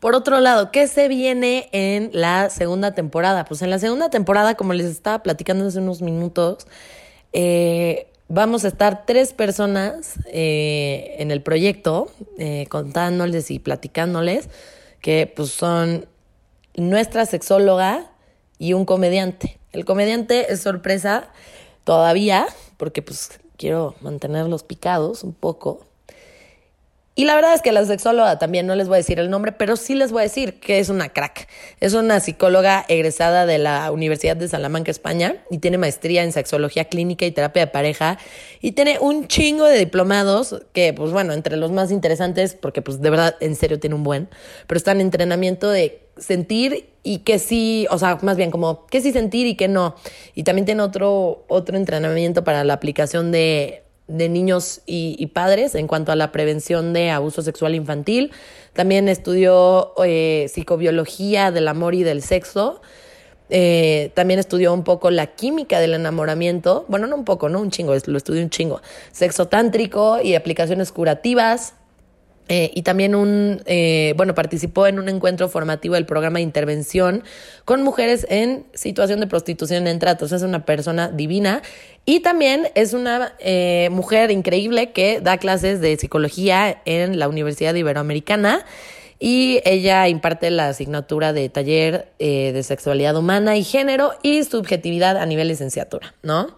Por 0.00 0.16
otro 0.16 0.40
lado, 0.40 0.72
¿qué 0.72 0.88
se 0.88 1.06
viene 1.06 1.68
en 1.70 2.10
la 2.12 2.50
segunda 2.50 2.92
temporada? 2.92 3.44
Pues 3.44 3.62
en 3.62 3.70
la 3.70 3.78
segunda 3.78 4.10
temporada, 4.10 4.56
como 4.56 4.72
les 4.72 4.86
estaba 4.86 5.22
platicando 5.22 5.64
hace 5.64 5.78
unos 5.78 6.02
minutos, 6.02 6.66
eh, 7.32 8.08
vamos 8.26 8.64
a 8.64 8.68
estar 8.68 9.06
tres 9.06 9.32
personas 9.32 10.14
eh, 10.26 11.14
en 11.18 11.30
el 11.30 11.40
proyecto, 11.40 12.10
eh, 12.36 12.66
contándoles 12.68 13.52
y 13.52 13.60
platicándoles, 13.60 14.48
que 15.00 15.32
pues 15.36 15.50
son 15.50 16.06
nuestra 16.74 17.24
sexóloga 17.24 18.10
y 18.58 18.72
un 18.72 18.84
comediante. 18.84 19.60
El 19.70 19.84
comediante 19.84 20.52
es 20.52 20.62
sorpresa 20.62 21.28
todavía, 21.84 22.46
porque 22.76 23.02
pues 23.02 23.38
quiero 23.62 23.94
mantenerlos 24.00 24.64
picados 24.64 25.22
un 25.22 25.32
poco. 25.32 25.86
Y 27.14 27.26
la 27.26 27.34
verdad 27.34 27.52
es 27.52 27.60
que 27.60 27.72
la 27.72 27.84
sexóloga 27.84 28.38
también, 28.38 28.66
no 28.66 28.74
les 28.74 28.88
voy 28.88 28.94
a 28.94 28.98
decir 28.98 29.18
el 29.18 29.28
nombre, 29.28 29.52
pero 29.52 29.76
sí 29.76 29.94
les 29.94 30.12
voy 30.12 30.20
a 30.20 30.22
decir 30.22 30.60
que 30.60 30.78
es 30.78 30.88
una 30.88 31.10
crack. 31.10 31.46
Es 31.78 31.92
una 31.92 32.20
psicóloga 32.20 32.86
egresada 32.88 33.44
de 33.44 33.58
la 33.58 33.92
Universidad 33.92 34.34
de 34.34 34.48
Salamanca, 34.48 34.90
España, 34.90 35.36
y 35.50 35.58
tiene 35.58 35.76
maestría 35.76 36.22
en 36.22 36.32
sexología 36.32 36.86
clínica 36.86 37.26
y 37.26 37.30
terapia 37.30 37.66
de 37.66 37.70
pareja, 37.70 38.18
y 38.62 38.72
tiene 38.72 38.98
un 38.98 39.28
chingo 39.28 39.66
de 39.66 39.78
diplomados 39.78 40.62
que, 40.72 40.94
pues 40.94 41.12
bueno, 41.12 41.34
entre 41.34 41.58
los 41.58 41.70
más 41.70 41.90
interesantes, 41.90 42.54
porque 42.54 42.80
pues 42.80 43.02
de 43.02 43.10
verdad, 43.10 43.36
en 43.40 43.56
serio, 43.56 43.78
tiene 43.78 43.94
un 43.94 44.04
buen, 44.04 44.30
pero 44.66 44.78
está 44.78 44.92
en 44.92 45.02
entrenamiento 45.02 45.68
de 45.68 46.02
sentir 46.16 46.88
y 47.02 47.18
que 47.18 47.38
sí, 47.38 47.86
o 47.90 47.98
sea, 47.98 48.18
más 48.22 48.36
bien 48.36 48.50
como 48.50 48.86
que 48.86 49.00
sí 49.00 49.12
sentir 49.12 49.46
y 49.46 49.56
que 49.56 49.68
no. 49.68 49.96
Y 50.34 50.44
también 50.44 50.64
tiene 50.64 50.82
otro, 50.82 51.44
otro 51.48 51.76
entrenamiento 51.76 52.44
para 52.44 52.64
la 52.64 52.74
aplicación 52.74 53.32
de 53.32 53.81
de 54.12 54.28
niños 54.28 54.82
y, 54.86 55.26
padres 55.28 55.74
en 55.74 55.86
cuanto 55.86 56.12
a 56.12 56.16
la 56.16 56.32
prevención 56.32 56.92
de 56.92 57.10
abuso 57.10 57.42
sexual 57.42 57.74
infantil. 57.74 58.30
También 58.72 59.08
estudió 59.08 59.92
eh, 60.04 60.46
psicobiología 60.52 61.50
del 61.50 61.68
amor 61.68 61.94
y 61.94 62.02
del 62.02 62.22
sexo. 62.22 62.82
Eh, 63.48 64.12
también 64.14 64.38
estudió 64.38 64.72
un 64.72 64.84
poco 64.84 65.10
la 65.10 65.28
química 65.28 65.80
del 65.80 65.94
enamoramiento. 65.94 66.84
Bueno, 66.88 67.06
no 67.06 67.16
un 67.16 67.24
poco, 67.24 67.48
no 67.48 67.60
un 67.60 67.70
chingo, 67.70 67.94
lo 68.06 68.16
estudió 68.16 68.42
un 68.42 68.50
chingo. 68.50 68.80
Sexo 69.12 69.48
tántrico 69.48 70.20
y 70.22 70.34
aplicaciones 70.34 70.92
curativas. 70.92 71.74
Eh, 72.48 72.70
y 72.74 72.82
también 72.82 73.14
un, 73.14 73.62
eh, 73.66 74.14
bueno, 74.16 74.34
participó 74.34 74.86
en 74.86 74.98
un 74.98 75.08
encuentro 75.08 75.48
formativo 75.48 75.94
del 75.94 76.06
programa 76.06 76.38
de 76.38 76.42
intervención 76.42 77.22
con 77.64 77.82
mujeres 77.82 78.26
en 78.28 78.66
situación 78.74 79.20
de 79.20 79.26
prostitución 79.26 79.86
en 79.86 79.98
tratos. 79.98 80.32
Es 80.32 80.42
una 80.42 80.64
persona 80.64 81.08
divina 81.08 81.62
y 82.04 82.20
también 82.20 82.68
es 82.74 82.94
una 82.94 83.34
eh, 83.38 83.88
mujer 83.92 84.30
increíble 84.30 84.92
que 84.92 85.20
da 85.20 85.38
clases 85.38 85.80
de 85.80 85.96
psicología 85.96 86.82
en 86.84 87.18
la 87.18 87.28
Universidad 87.28 87.74
Iberoamericana 87.74 88.64
y 89.20 89.60
ella 89.64 90.08
imparte 90.08 90.50
la 90.50 90.68
asignatura 90.68 91.32
de 91.32 91.48
taller 91.48 92.08
de 92.18 92.60
sexualidad 92.64 93.16
humana 93.16 93.56
y 93.56 93.62
género 93.62 94.14
y 94.24 94.42
subjetividad 94.42 95.16
a 95.16 95.26
nivel 95.26 95.46
licenciatura, 95.46 96.12
¿no? 96.24 96.48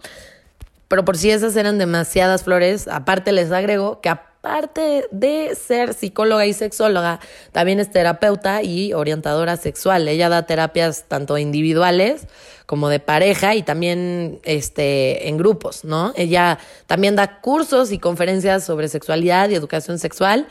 Pero 0.87 1.05
por 1.05 1.15
si 1.15 1.29
esas 1.29 1.55
eran 1.55 1.77
demasiadas 1.77 2.43
flores, 2.43 2.87
aparte 2.87 3.31
les 3.31 3.51
agrego 3.51 4.01
que 4.01 4.09
aparte 4.45 5.07
de 5.09 5.55
ser 5.55 5.95
psicóloga 5.95 6.45
y 6.45 6.53
sexóloga, 6.53 7.19
también 7.51 7.79
es 7.79 7.89
terapeuta 7.89 8.61
y 8.61 8.93
orientadora 8.93 9.57
sexual. 9.57 10.07
Ella 10.07 10.29
da 10.29 10.45
terapias 10.45 11.05
tanto 11.07 11.39
individuales 11.39 12.27
como 12.67 12.89
de 12.89 12.99
pareja 12.99 13.55
y 13.55 13.63
también 13.63 14.39
este, 14.43 15.27
en 15.29 15.37
grupos, 15.37 15.83
¿no? 15.83 16.13
Ella 16.15 16.59
también 16.85 17.15
da 17.15 17.41
cursos 17.41 17.91
y 17.91 17.97
conferencias 17.97 18.63
sobre 18.63 18.87
sexualidad 18.87 19.49
y 19.49 19.55
educación 19.55 19.97
sexual. 19.97 20.47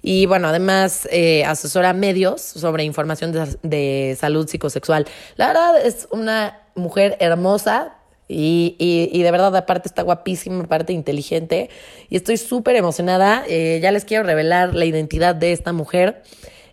Y 0.00 0.24
bueno, 0.24 0.48
además 0.48 1.06
eh, 1.10 1.44
asesora 1.44 1.92
medios 1.92 2.40
sobre 2.40 2.84
información 2.84 3.32
de, 3.32 3.58
de 3.62 4.16
salud 4.18 4.48
psicosexual. 4.48 5.06
La 5.36 5.48
verdad 5.48 5.84
es 5.84 6.08
una 6.10 6.60
mujer 6.74 7.16
hermosa, 7.20 7.94
y, 8.26 8.76
y, 8.78 9.10
y, 9.12 9.22
de 9.22 9.30
verdad, 9.30 9.54
aparte 9.54 9.88
está 9.88 10.02
guapísima, 10.02 10.64
aparte 10.64 10.92
inteligente. 10.92 11.68
Y 12.08 12.16
estoy 12.16 12.36
súper 12.38 12.76
emocionada. 12.76 13.44
Eh, 13.48 13.80
ya 13.82 13.92
les 13.92 14.04
quiero 14.04 14.24
revelar 14.24 14.74
la 14.74 14.86
identidad 14.86 15.34
de 15.34 15.52
esta 15.52 15.72
mujer. 15.72 16.22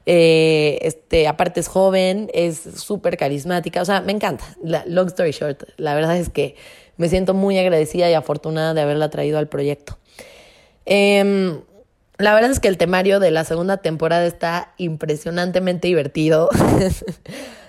Eh, 0.05 0.79
este, 0.81 1.27
aparte 1.27 1.59
es 1.59 1.67
joven, 1.67 2.29
es 2.33 2.57
súper 2.57 3.17
carismática. 3.17 3.81
O 3.81 3.85
sea, 3.85 4.01
me 4.01 4.13
encanta. 4.13 4.45
La, 4.63 4.83
long 4.85 5.07
story 5.07 5.31
short, 5.31 5.63
la 5.77 5.93
verdad 5.93 6.17
es 6.17 6.29
que 6.29 6.55
me 6.95 7.09
siento 7.09 7.33
muy 7.33 7.57
agradecida 7.57 8.09
y 8.09 8.13
afortunada 8.13 8.73
de 8.73 8.81
haberla 8.81 9.09
traído 9.09 9.37
al 9.37 9.49
proyecto. 9.49 9.97
Eh, 10.85 11.59
la 12.17 12.33
verdad 12.35 12.51
es 12.51 12.59
que 12.59 12.67
el 12.67 12.77
temario 12.77 13.19
de 13.19 13.31
la 13.31 13.43
segunda 13.43 13.77
temporada 13.77 14.25
está 14.25 14.73
impresionantemente 14.77 15.87
divertido. 15.87 16.49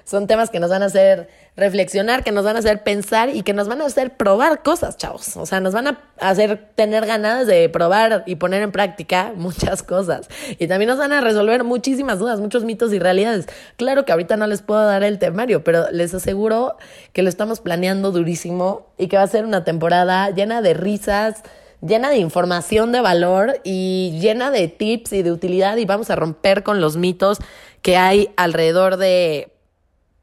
Son 0.05 0.27
temas 0.27 0.51
que 0.51 0.61
nos 0.61 0.71
van 0.71 0.83
a 0.83 0.87
hacer 0.87 1.29
reflexionar, 1.57 2.25
que 2.25 2.33
nos 2.33 2.45
van 2.45 2.57
a 2.57 2.61
hacer 2.61 2.83
pensar 2.83 3.29
y 3.29 3.43
que 3.43 3.53
nos 3.53 3.69
van 3.69 3.83
a 3.83 3.87
hacer 3.87 4.17
probar 4.17 4.63
cosas, 4.63 4.97
chavos. 4.97 5.37
O 5.37 5.45
sea, 5.45 5.61
nos 5.61 5.75
van 5.75 5.87
a 5.89 6.01
hacer 6.19 6.71
tener 6.75 7.05
ganas 7.07 7.47
de 7.47 7.69
probar 7.69 8.25
y 8.27 8.37
poner 8.37 8.63
en 8.63 8.73
práctica 8.73 9.33
muchas 9.37 9.83
cosas. 9.83 10.29
Y 10.59 10.67
también 10.67 10.89
nos 10.89 10.99
van 10.99 11.13
a 11.13 11.21
resolver 11.21 11.65
muchísimas 11.65 12.19
dudas, 12.19 12.41
muchos 12.41 12.65
mitos 12.65 12.93
y 12.93 12.99
realidades. 12.99 13.47
Claro 13.77 14.05
que 14.05 14.13
ahorita 14.13 14.37
no 14.37 14.47
les 14.47 14.63
puedo 14.63 14.85
dar 14.85 15.05
el 15.05 15.19
temario, 15.19 15.63
pero 15.65 15.91
les 15.91 16.15
aseguro 16.15 16.77
que 17.13 17.23
lo 17.23 17.29
estamos 17.29 17.61
planeando 17.61 18.13
durísimo 18.13 18.87
y 18.99 19.09
que 19.09 19.17
va 19.17 19.23
a 19.23 19.29
ser 19.29 19.45
una 19.45 19.65
temporada 19.65 20.31
llena 20.31 20.63
de 20.63 20.75
risas, 20.75 21.43
llena 21.83 22.11
de 22.11 22.19
información 22.19 22.93
de 22.93 23.01
valor 23.01 23.61
y 23.65 24.19
llena 24.21 24.51
de 24.51 24.69
tips 24.69 25.13
y 25.13 25.23
de 25.23 25.33
utilidad 25.33 25.77
y 25.77 25.85
vamos 25.85 26.11
a 26.11 26.17
romper 26.17 26.63
con 26.63 26.81
los 26.81 26.97
mitos 26.97 27.39
que 27.83 27.97
hay 27.97 28.31
alrededor 28.37 28.97
de 28.97 29.52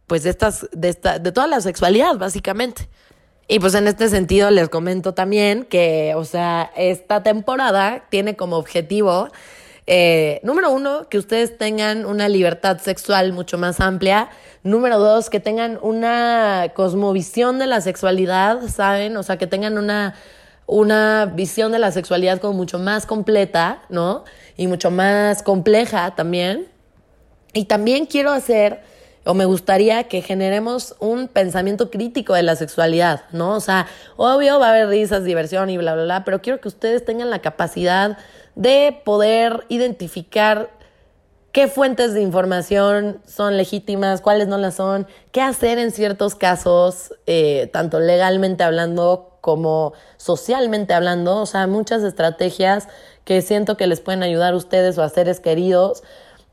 pues 0.10 0.24
de 0.24 0.32
estas, 0.32 0.67
de 0.74 0.89
esta, 0.89 1.19
de 1.19 1.32
toda 1.32 1.48
la 1.48 1.62
sexualidad, 1.62 2.17
básicamente. 2.17 2.89
Y 3.48 3.60
pues 3.60 3.74
en 3.76 3.88
este 3.88 4.10
sentido 4.10 4.52
les 4.52 4.67
comento 4.67 5.13
también 5.13 5.63
que, 5.63 6.13
o 6.15 6.26
sea, 6.26 6.72
esta 6.76 7.24
temporada 7.24 8.04
tiene 8.10 8.36
como 8.36 8.58
objetivo, 8.58 9.30
eh, 9.88 10.39
número 10.43 10.72
uno, 10.72 11.08
que 11.10 11.17
ustedes 11.17 11.58
tengan 11.58 12.06
una 12.06 12.28
libertad 12.28 12.80
sexual 12.80 13.34
mucho 13.34 13.58
más 13.58 13.80
amplia. 13.80 14.30
Número 14.62 15.00
dos, 15.00 15.30
que 15.30 15.39
tengan 15.39 15.80
una 15.82 16.74
cosmovisión 16.76 17.58
de 17.58 17.65
la 17.65 17.82
sexualidad, 17.82 18.62
¿saben? 18.67 19.17
O 19.17 19.24
sea, 19.24 19.38
que 19.38 19.48
tengan 19.48 19.78
una, 19.78 20.15
una 20.67 21.26
visión 21.26 21.72
de 21.72 21.80
la 21.80 21.91
sexualidad 21.91 22.39
como 22.39 22.54
mucho 22.54 22.78
más 22.78 23.08
completa, 23.08 23.82
¿no? 23.89 24.26
Y 24.58 24.67
mucho 24.67 24.91
más 24.91 25.41
compleja 25.41 26.13
también. 26.15 26.67
Y 27.54 27.65
también 27.65 28.06
quiero 28.06 28.32
hacer 28.32 28.84
o 29.26 29.34
me 29.34 29.46
gustaría 29.46 30.06
que 30.06 30.22
generemos 30.22 30.96
un 31.00 31.28
pensamiento 31.28 31.92
crítico 31.92 32.34
de 32.34 32.44
la 32.44 32.56
sexualidad, 32.56 33.24
¿no? 33.32 33.56
O 33.56 33.60
sea, 33.60 33.88
obvio 34.18 34.60
va 34.60 34.68
a 34.68 34.70
haber 34.70 34.88
risas, 34.88 35.24
diversión 35.24 35.70
y 35.70 35.78
bla, 35.78 35.94
bla, 35.94 36.04
bla, 36.04 36.24
pero 36.24 36.42
quiero 36.42 36.60
que 36.60 36.68
ustedes 36.68 37.06
tengan 37.06 37.30
la 37.30 37.40
capacidad 37.40 38.18
de 38.56 39.02
poder 39.06 39.66
identificar 39.70 40.70
qué 41.52 41.68
fuentes 41.68 42.14
de 42.14 42.22
información 42.22 43.22
son 43.26 43.58
legítimas, 43.58 44.22
cuáles 44.22 44.48
no 44.48 44.58
las 44.58 44.76
son, 44.76 45.08
qué 45.32 45.42
hacer 45.42 45.80
en 45.80 45.92
ciertos 45.92 46.36
casos, 46.36 47.14
eh, 47.26 47.70
tanto 47.74 48.00
legalmente 48.00 48.64
hablando 48.64 49.38
como 49.42 49.94
socialmente 50.18 50.94
hablando, 50.94 51.38
o 51.38 51.46
sea, 51.46 51.66
muchas 51.68 52.04
estrategias 52.04 52.88
que 53.24 53.42
siento 53.42 53.78
que 53.78 53.88
les 53.88 54.02
pueden 54.02 54.24
ayudar 54.24 54.54
a 54.54 54.58
ustedes 54.58 54.98
o 54.98 55.04
a 55.04 55.10
seres 55.10 55.40
queridos 55.40 56.04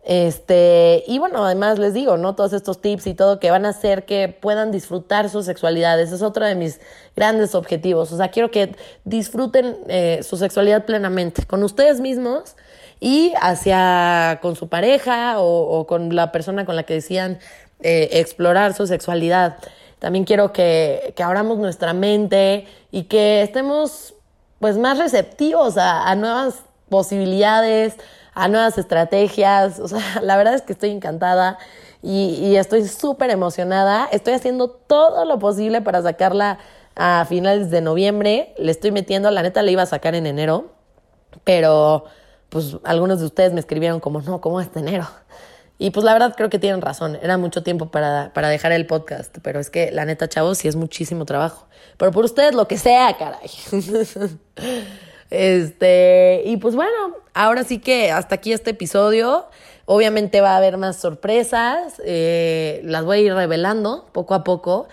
Este, 0.09 1.03
y 1.09 1.19
bueno, 1.19 1.45
además 1.45 1.81
les 1.81 1.93
digo, 1.93 2.17
¿no? 2.17 2.37
Todos 2.37 2.53
estos 2.53 2.81
tips 2.81 3.09
y 3.09 3.15
todo 3.15 3.41
que 3.41 3.51
van 3.51 3.67
a 3.67 3.71
hacer 3.71 4.05
que 4.05 4.29
puedan 4.29 4.71
disfrutar 4.71 5.29
su 5.29 5.43
sexualidad. 5.43 6.01
Ese 6.01 6.15
es 6.15 6.23
otro 6.23 6.47
de 6.47 6.55
mis 6.55 6.81
grandes 7.17 7.57
objetivos. 7.57 8.13
O 8.13 8.17
sea, 8.17 8.29
quiero 8.29 8.53
que 8.53 8.77
disfruten 9.05 9.77
eh, 9.89 10.21
su 10.23 10.37
sexualidad 10.37 10.85
plenamente, 10.85 11.45
con 11.45 11.65
ustedes 11.65 11.99
mismos 11.99 12.55
y 13.01 13.33
hacia 13.41 14.39
con 14.43 14.55
su 14.55 14.69
pareja 14.69 15.41
o, 15.41 15.89
con 15.89 16.15
la 16.15 16.31
persona 16.31 16.65
con 16.65 16.77
la 16.77 16.85
que 16.85 16.95
decían 16.95 17.41
eh, 17.81 18.11
explorar 18.13 18.75
su 18.75 18.87
sexualidad. 18.87 19.57
También 19.99 20.25
quiero 20.25 20.53
que, 20.53 21.15
que 21.17 21.25
abramos 21.25 21.59
nuestra 21.59 21.95
mente 21.95 22.69
y 22.93 23.05
que 23.05 23.43
estemos 23.43 24.15
pues 24.61 24.79
más 24.79 24.99
receptivos 24.99 25.77
a, 25.77 26.09
a 26.09 26.15
nuevas 26.15 26.61
posibilidades, 26.89 27.97
a 28.37 28.49
nuevas 28.49 28.79
estrategias. 28.79 29.81
O 29.81 29.89
sea, 29.89 30.01
la 30.23 30.37
verdad 30.37 30.55
es 30.55 30.63
que 30.63 30.75
estoy 30.75 30.91
encantada 30.91 31.59
y, 32.03 32.55
estoy 32.55 32.87
súper 32.87 33.31
emocionada. 33.31 34.09
Estoy 34.13 34.35
haciendo 34.35 34.69
todo 34.69 35.25
lo 35.25 35.41
posible 35.41 35.81
para 35.81 36.03
sacarla 36.03 36.59
a 36.95 37.25
finales 37.29 37.71
de 37.71 37.81
noviembre. 37.81 38.55
Le 38.59 38.71
estoy 38.71 38.93
metiendo, 38.93 39.31
la 39.33 39.43
neta 39.43 39.63
la 39.63 39.71
iba 39.73 39.83
a 39.83 39.87
sacar 39.87 40.15
en 40.15 40.27
enero, 40.27 40.71
pero 41.43 42.05
pues 42.49 42.77
algunos 42.85 43.19
de 43.19 43.27
ustedes 43.27 43.53
me 43.53 43.61
escribieron 43.61 43.99
como, 43.99 44.21
no, 44.21 44.41
¿cómo 44.41 44.61
es 44.61 44.69
enero? 44.77 45.09
Y 45.79 45.91
pues 45.91 46.05
la 46.05 46.13
verdad 46.13 46.35
creo 46.37 46.49
que 46.49 46.59
tienen 46.59 46.81
razón, 46.81 47.19
era 47.21 47.37
mucho 47.37 47.63
tiempo 47.63 47.91
para, 47.91 48.33
para 48.33 48.49
dejar 48.49 48.73
el 48.73 48.87
podcast, 48.87 49.37
pero 49.43 49.61
es 49.61 49.69
que 49.69 49.91
la 49.91 50.07
neta, 50.07 50.27
chavos, 50.29 50.59
sí 50.59 50.69
es 50.69 50.77
muchísimo 50.77 51.27
trabajo. 51.27 51.67
Pero 51.99 52.13
por 52.13 52.25
ustedes 52.25 52.55
lo 52.55 52.69
que 52.69 52.79
sea, 52.79 53.17
caray. 53.19 53.51
Este, 55.31 56.43
y 56.45 56.57
pues 56.59 56.75
bueno, 56.75 57.17
ahora 57.35 57.65
sí 57.65 57.79
que 57.79 58.11
hasta 58.11 58.37
aquí 58.37 58.53
este 58.53 58.71
episodio. 58.71 59.47
Obviamente 59.89 60.41
va 60.41 60.55
a 60.55 60.57
haber 60.57 60.79
más 60.79 60.97
sorpresas, 60.97 62.03
eh, 62.05 62.81
las 62.83 63.05
voy 63.05 63.19
a 63.19 63.21
ir 63.21 63.35
revelando 63.35 64.07
poco 64.11 64.35
a 64.35 64.43
poco, 64.43 64.89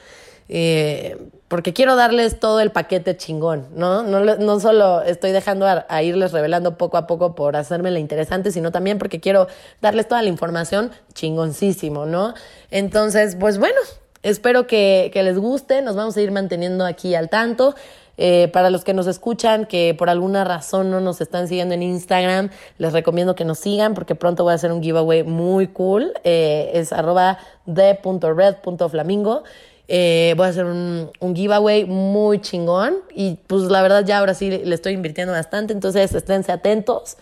eh, 0.49 1.17
porque 1.47 1.73
quiero 1.73 1.95
darles 1.95 2.39
todo 2.39 2.59
el 2.59 2.71
paquete 2.71 3.17
chingón, 3.17 3.67
¿no? 3.75 4.03
No, 4.03 4.19
no 4.23 4.59
solo 4.59 5.01
estoy 5.01 5.31
dejando 5.31 5.65
a, 5.65 6.03
irles 6.03 6.31
revelando 6.31 6.77
poco 6.77 6.97
a 6.97 7.07
poco 7.07 7.33
por 7.33 7.55
hacerme 7.55 7.89
la 7.89 7.97
interesante, 7.97 8.51
sino 8.51 8.71
también 8.71 8.99
porque 8.99 9.19
quiero 9.19 9.47
darles 9.81 10.07
toda 10.07 10.21
la 10.21 10.29
información 10.29 10.91
chingoncísimo, 11.13 12.05
¿no? 12.05 12.35
Entonces, 12.69 13.35
pues 13.39 13.57
bueno, 13.57 13.79
espero 14.21 14.67
que, 14.67 15.09
que 15.11 15.23
les 15.23 15.39
guste, 15.39 15.81
nos 15.81 15.95
vamos 15.95 16.15
a 16.17 16.21
ir 16.21 16.31
manteniendo 16.31 16.85
aquí 16.85 17.15
al 17.15 17.29
tanto. 17.29 17.73
Eh, 18.17 18.49
para 18.53 18.69
los 18.69 18.83
que 18.83 18.93
nos 18.93 19.07
escuchan, 19.07 19.65
que 19.65 19.95
por 19.97 20.09
alguna 20.09 20.43
razón 20.43 20.91
no 20.91 20.99
nos 21.01 21.19
están 21.19 21.47
siguiendo 21.47 21.73
en 21.73 21.81
Instagram, 21.81 22.49
les 22.77 22.93
recomiendo 22.93 23.35
que 23.35 23.43
nos 23.43 23.59
sigan 23.59 23.95
porque 23.95 24.13
pronto 24.13 24.43
voy 24.43 24.51
a 24.51 24.55
hacer 24.55 24.71
un 24.71 24.83
giveaway 24.83 25.23
muy 25.23 25.67
cool. 25.67 26.13
Eh, 26.23 26.71
es 26.73 26.93
arroba 26.93 27.39
de.red.flamingo. 27.65 29.43
Eh, 29.87 30.33
voy 30.37 30.45
a 30.45 30.49
hacer 30.49 30.65
un, 30.65 31.09
un, 31.19 31.35
giveaway 31.35 31.85
muy 31.85 32.39
chingón 32.39 32.99
y 33.13 33.35
pues 33.47 33.63
la 33.63 33.81
verdad 33.81 34.05
ya 34.05 34.19
ahora 34.19 34.33
sí 34.33 34.49
le 34.49 34.73
estoy 34.73 34.93
invirtiendo 34.93 35.33
bastante, 35.33 35.73
entonces 35.73 36.13
esténse 36.15 36.53
atentos. 36.53 37.17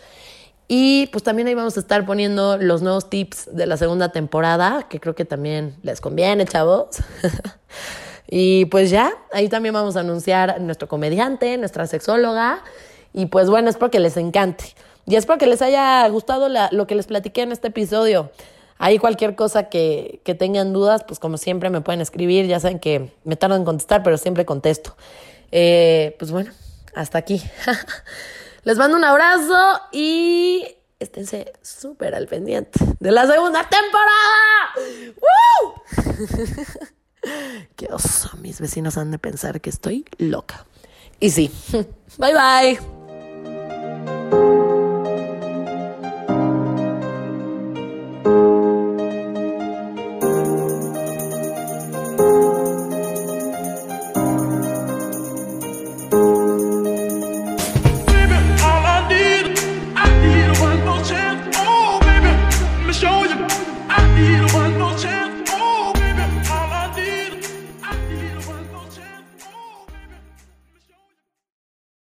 Y 0.68 1.08
pues 1.08 1.24
también 1.24 1.48
ahí 1.48 1.54
vamos 1.54 1.76
a 1.76 1.80
estar 1.80 2.06
poniendo 2.06 2.56
los 2.56 2.80
nuevos 2.82 3.10
tips 3.10 3.54
de 3.54 3.66
la 3.66 3.76
segunda 3.76 4.10
temporada, 4.10 4.86
que 4.88 5.00
creo 5.00 5.14
que 5.14 5.24
también 5.24 5.74
les 5.82 6.00
conviene, 6.00 6.44
chavos. 6.46 6.98
Y 8.34 8.64
pues 8.64 8.88
ya, 8.88 9.12
ahí 9.30 9.50
también 9.50 9.74
vamos 9.74 9.94
a 9.94 10.00
anunciar 10.00 10.58
nuestro 10.58 10.88
comediante, 10.88 11.58
nuestra 11.58 11.86
sexóloga. 11.86 12.64
Y 13.12 13.26
pues 13.26 13.50
bueno, 13.50 13.68
espero 13.68 13.90
que 13.90 14.00
les 14.00 14.16
encante. 14.16 14.74
Y 15.04 15.16
espero 15.16 15.38
que 15.38 15.46
les 15.46 15.60
haya 15.60 16.08
gustado 16.08 16.48
lo 16.48 16.86
que 16.86 16.94
les 16.94 17.06
platiqué 17.06 17.42
en 17.42 17.52
este 17.52 17.68
episodio. 17.68 18.30
Ahí 18.78 18.98
cualquier 18.98 19.34
cosa 19.34 19.68
que, 19.68 20.22
que 20.24 20.34
tengan 20.34 20.72
dudas, 20.72 21.04
pues 21.04 21.20
como 21.20 21.36
siempre 21.36 21.68
me 21.68 21.82
pueden 21.82 22.00
escribir. 22.00 22.46
Ya 22.46 22.58
saben 22.58 22.78
que 22.78 23.12
me 23.24 23.36
tardo 23.36 23.54
en 23.54 23.66
contestar, 23.66 24.02
pero 24.02 24.16
siempre 24.16 24.46
contesto. 24.46 24.96
Eh, 25.50 26.16
pues 26.18 26.30
bueno, 26.30 26.52
hasta 26.94 27.18
aquí. 27.18 27.42
les 28.64 28.78
mando 28.78 28.96
un 28.96 29.04
abrazo 29.04 29.78
y 29.92 30.64
esténse 30.98 31.52
súper 31.60 32.14
al 32.14 32.28
pendiente 32.28 32.80
de 32.98 33.12
la 33.12 33.26
segunda 33.26 33.68
temporada. 33.68 34.72
¡Woo! 35.20 36.92
Qué 37.76 37.88
oso, 37.90 38.36
mis 38.38 38.60
vecinos 38.60 38.96
han 38.96 39.10
de 39.10 39.18
pensar 39.18 39.60
que 39.60 39.70
estoy 39.70 40.04
loca. 40.18 40.66
Y 41.20 41.30
sí, 41.30 41.50
bye 42.18 42.34
bye. 42.34 43.01